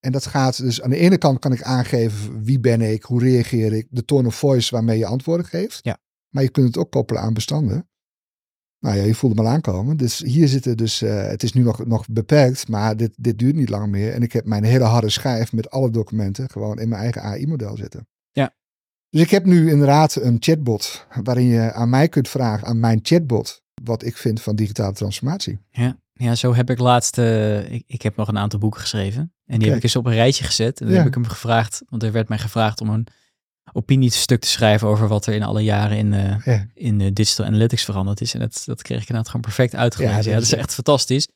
[0.00, 3.20] En dat gaat dus aan de ene kant kan ik aangeven wie ben ik, hoe
[3.20, 5.78] reageer ik, de tone of voice waarmee je antwoorden geeft.
[5.82, 5.98] Ja.
[6.28, 7.88] Maar je kunt het ook koppelen aan bestanden.
[8.78, 9.96] Nou ja, je voelde hem al aankomen.
[9.96, 13.54] Dus hier zitten dus, uh, het is nu nog, nog beperkt, maar dit, dit duurt
[13.54, 14.12] niet lang meer.
[14.12, 17.76] En ik heb mijn hele harde schijf met alle documenten gewoon in mijn eigen AI-model
[17.76, 18.06] zitten.
[19.12, 22.98] Dus ik heb nu inderdaad een chatbot waarin je aan mij kunt vragen, aan mijn
[23.02, 25.58] chatbot, wat ik vind van digitale transformatie.
[25.70, 29.32] Ja, ja zo heb ik laatst, uh, ik, ik heb nog een aantal boeken geschreven.
[29.46, 30.80] En die heb ik eens op een rijtje gezet.
[30.80, 31.00] En dan ja.
[31.00, 33.06] heb ik hem gevraagd, want er werd mij gevraagd om een
[33.72, 36.66] opiniestuk te schrijven over wat er in alle jaren in, uh, ja.
[36.74, 38.34] in uh, digital analytics veranderd is.
[38.34, 40.12] En dat, dat kreeg ik inderdaad gewoon perfect uitgelegd.
[40.12, 41.28] Ja, dat, ja, dat is echt fantastisch.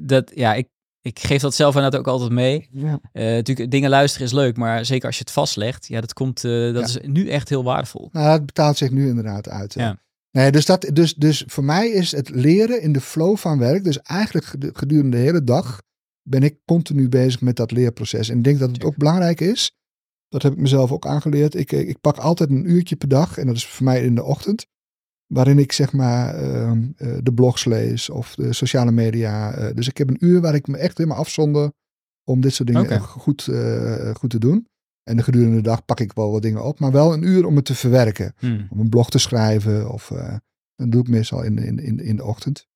[0.00, 0.68] Dat, ja, ik,
[1.04, 2.68] ik geef dat zelf inderdaad ook altijd mee.
[2.72, 3.00] Ja.
[3.12, 6.88] natuurlijk, dingen luisteren is leuk, maar zeker als je het vastlegt, ja, dat komt, dat
[6.88, 8.08] is nu echt heel waardevol.
[8.12, 9.74] Nou, het betaalt zich nu inderdaad uit.
[9.74, 9.98] Ja.
[10.30, 13.84] Nee, dus, dat, dus, dus voor mij is het leren in de flow van werk,
[13.84, 15.82] dus eigenlijk gedurende de hele dag,
[16.22, 18.28] ben ik continu bezig met dat leerproces.
[18.28, 19.76] En ik denk dat het ook belangrijk is,
[20.28, 21.54] dat heb ik mezelf ook aangeleerd.
[21.54, 24.24] Ik, ik pak altijd een uurtje per dag, en dat is voor mij in de
[24.24, 24.66] ochtend,
[25.34, 29.54] waarin ik zeg maar ehm, eh, de blogs lees of de sociale media.
[29.54, 31.72] Eh, dus ik heb een uur waar ik me echt helemaal afzonder
[32.24, 34.68] om dit soort dingen goed, uh, goed te doen.
[35.02, 37.46] En de gedurende de dag pak ik wel wat dingen op, maar wel een uur
[37.46, 38.34] om het te verwerken.
[38.38, 38.66] Hmm.
[38.70, 40.12] Om een blog te schrijven of
[40.76, 42.66] dat doe ik meestal in, in, in, in de ochtend.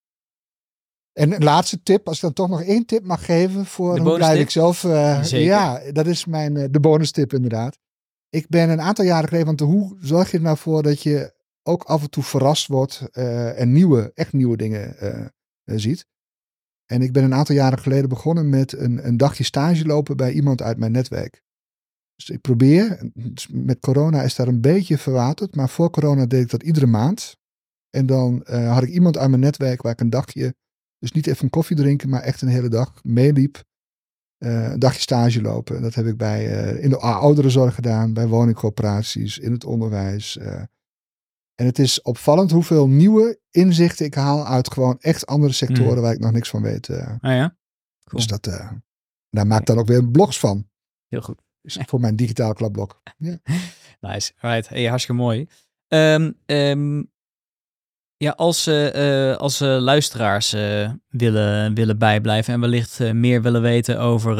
[1.12, 4.00] En een laatste tip, als ik dan toch nog één tip mag geven voor de
[4.00, 4.82] hoe blijf ik zelf.
[5.30, 7.78] Ja, dat is mijn, de bonus tip inderdaad.
[8.28, 11.36] Ik ben een aantal jaren geleden, want hoe zorg je er nou voor dat je
[11.68, 14.96] ook af en toe verrast wordt en nieuwe, echt nieuwe dingen
[15.64, 16.06] ziet.
[16.86, 20.32] En ik ben een aantal jaren geleden begonnen met een, een dagje stage lopen bij
[20.32, 21.42] iemand uit mijn netwerk.
[22.14, 26.42] Dus ik probeer, dus met corona is daar een beetje verwaterd, maar voor corona deed
[26.42, 27.36] ik dat iedere maand.
[27.90, 30.54] En dan had ik iemand aan mijn netwerk waar ik een dagje,
[30.98, 33.66] dus niet even een koffie drinken, maar echt een hele dag meeliep.
[34.38, 35.82] Een dagje stage lopen.
[35.82, 40.38] Dat heb ik bij, uh, in de ouderenzorg gedaan, bij woningcorporaties, in het onderwijs.
[41.58, 46.00] En het is opvallend hoeveel nieuwe inzichten ik haal uit gewoon echt andere sectoren mm.
[46.00, 46.90] waar ik nog niks van weet.
[46.90, 47.56] ah ja?
[48.04, 48.22] Cool.
[48.22, 48.44] Dus dat,
[49.30, 50.68] daar maak ik dan ook weer blogs van.
[51.08, 53.00] Heel goed voor mijn digitaal klapblok.
[53.18, 53.38] Ja.
[54.00, 54.32] nice.
[54.40, 54.68] Right.
[54.68, 55.48] Hey, hartstikke mooi.
[55.88, 57.10] Um, um,
[58.16, 60.50] ja, als, uh, als luisteraars
[61.08, 64.36] willen, willen bijblijven en wellicht meer willen weten over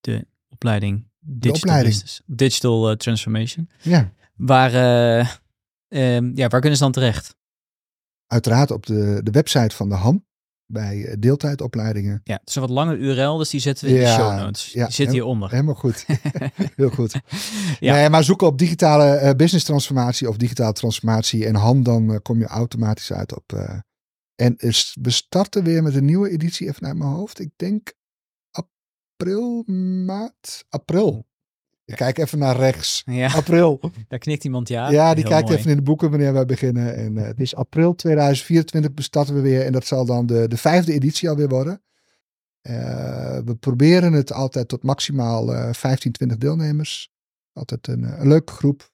[0.00, 1.92] de opleiding Digital, opleiding.
[1.92, 3.68] Business, digital Transformation.
[3.82, 4.12] Ja.
[4.36, 5.41] Waar,
[5.92, 7.36] um, ja, waar kunnen ze dan terecht?
[8.26, 10.24] Uiteraard op de, de website van de HAM
[10.72, 12.20] bij eh, deeltijdopleidingen.
[12.24, 14.72] Ja, het is een wat lange URL, dus die zetten we in de show notes.
[14.72, 15.50] Ja, die zit hieronder.
[15.50, 16.06] Helemaal goed.
[16.76, 17.20] Heel goed.
[17.80, 17.94] ja.
[17.94, 22.16] Nee, maar zoeken op digitale uh, business transformatie of digitale transformatie en hand, dan uh,
[22.22, 23.52] kom je automatisch uit op.
[23.54, 23.78] Uh,
[24.34, 27.38] en is, we starten weer met een nieuwe editie, even naar mijn hoofd.
[27.38, 27.92] Ik denk
[28.50, 29.62] april,
[30.04, 31.26] maart, april.
[31.92, 33.02] Ik kijk even naar rechts.
[33.06, 33.32] Ja.
[33.32, 33.80] April.
[34.08, 34.90] Daar knikt iemand ja.
[34.90, 36.96] Ja, die kijkt even in de boeken wanneer wij beginnen.
[36.96, 39.64] En uh, het is april 2024 starten we weer.
[39.64, 41.82] En dat zal dan de, de vijfde editie alweer worden.
[42.62, 42.74] Uh,
[43.44, 47.10] we proberen het altijd tot maximaal uh, 15, 20 deelnemers.
[47.52, 48.90] Altijd een, een leuke groep.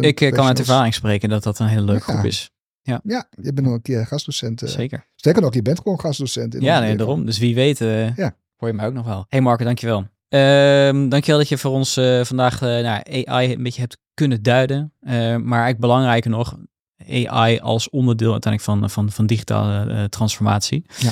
[0.00, 2.50] Ik kan uit ervaring spreken dat dat een hele leuke groep is.
[2.82, 3.00] Ja.
[3.04, 4.62] ja, je bent nog een keer gastdocent.
[4.64, 5.06] Zeker.
[5.14, 6.54] Sterker nog, je bent gewoon gastdocent.
[6.54, 7.26] In ja, nee, daarom.
[7.26, 8.36] Dus wie weet ja.
[8.56, 9.26] hoor je mij ook nog wel.
[9.28, 10.06] Hey Marco, dankjewel.
[10.34, 14.42] Um, dankjewel dat je voor ons uh, vandaag uh, nou, AI een beetje hebt kunnen
[14.42, 14.92] duiden.
[15.02, 16.56] Uh, maar eigenlijk belangrijker nog,
[17.26, 20.84] AI als onderdeel uiteindelijk van, van, van digitale transformatie.
[20.98, 21.10] Ja.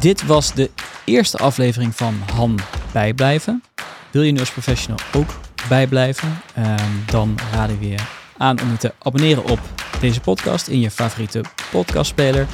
[0.00, 0.70] Dit was de
[1.04, 2.58] eerste aflevering van Han
[2.92, 3.62] Bijblijven.
[4.10, 6.28] Wil je nu als professional ook bijblijven?
[6.58, 7.98] Um, dan raden we je
[8.36, 9.60] aan om je te abonneren op
[10.00, 11.40] deze podcast in je favoriete
[11.70, 12.46] podcastspeler.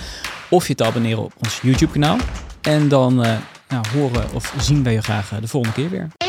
[0.51, 2.19] Of je te abonneren op ons YouTube kanaal.
[2.61, 3.25] En dan
[3.69, 6.24] nou, horen of zien wij je graag eh, de volgende keer weer.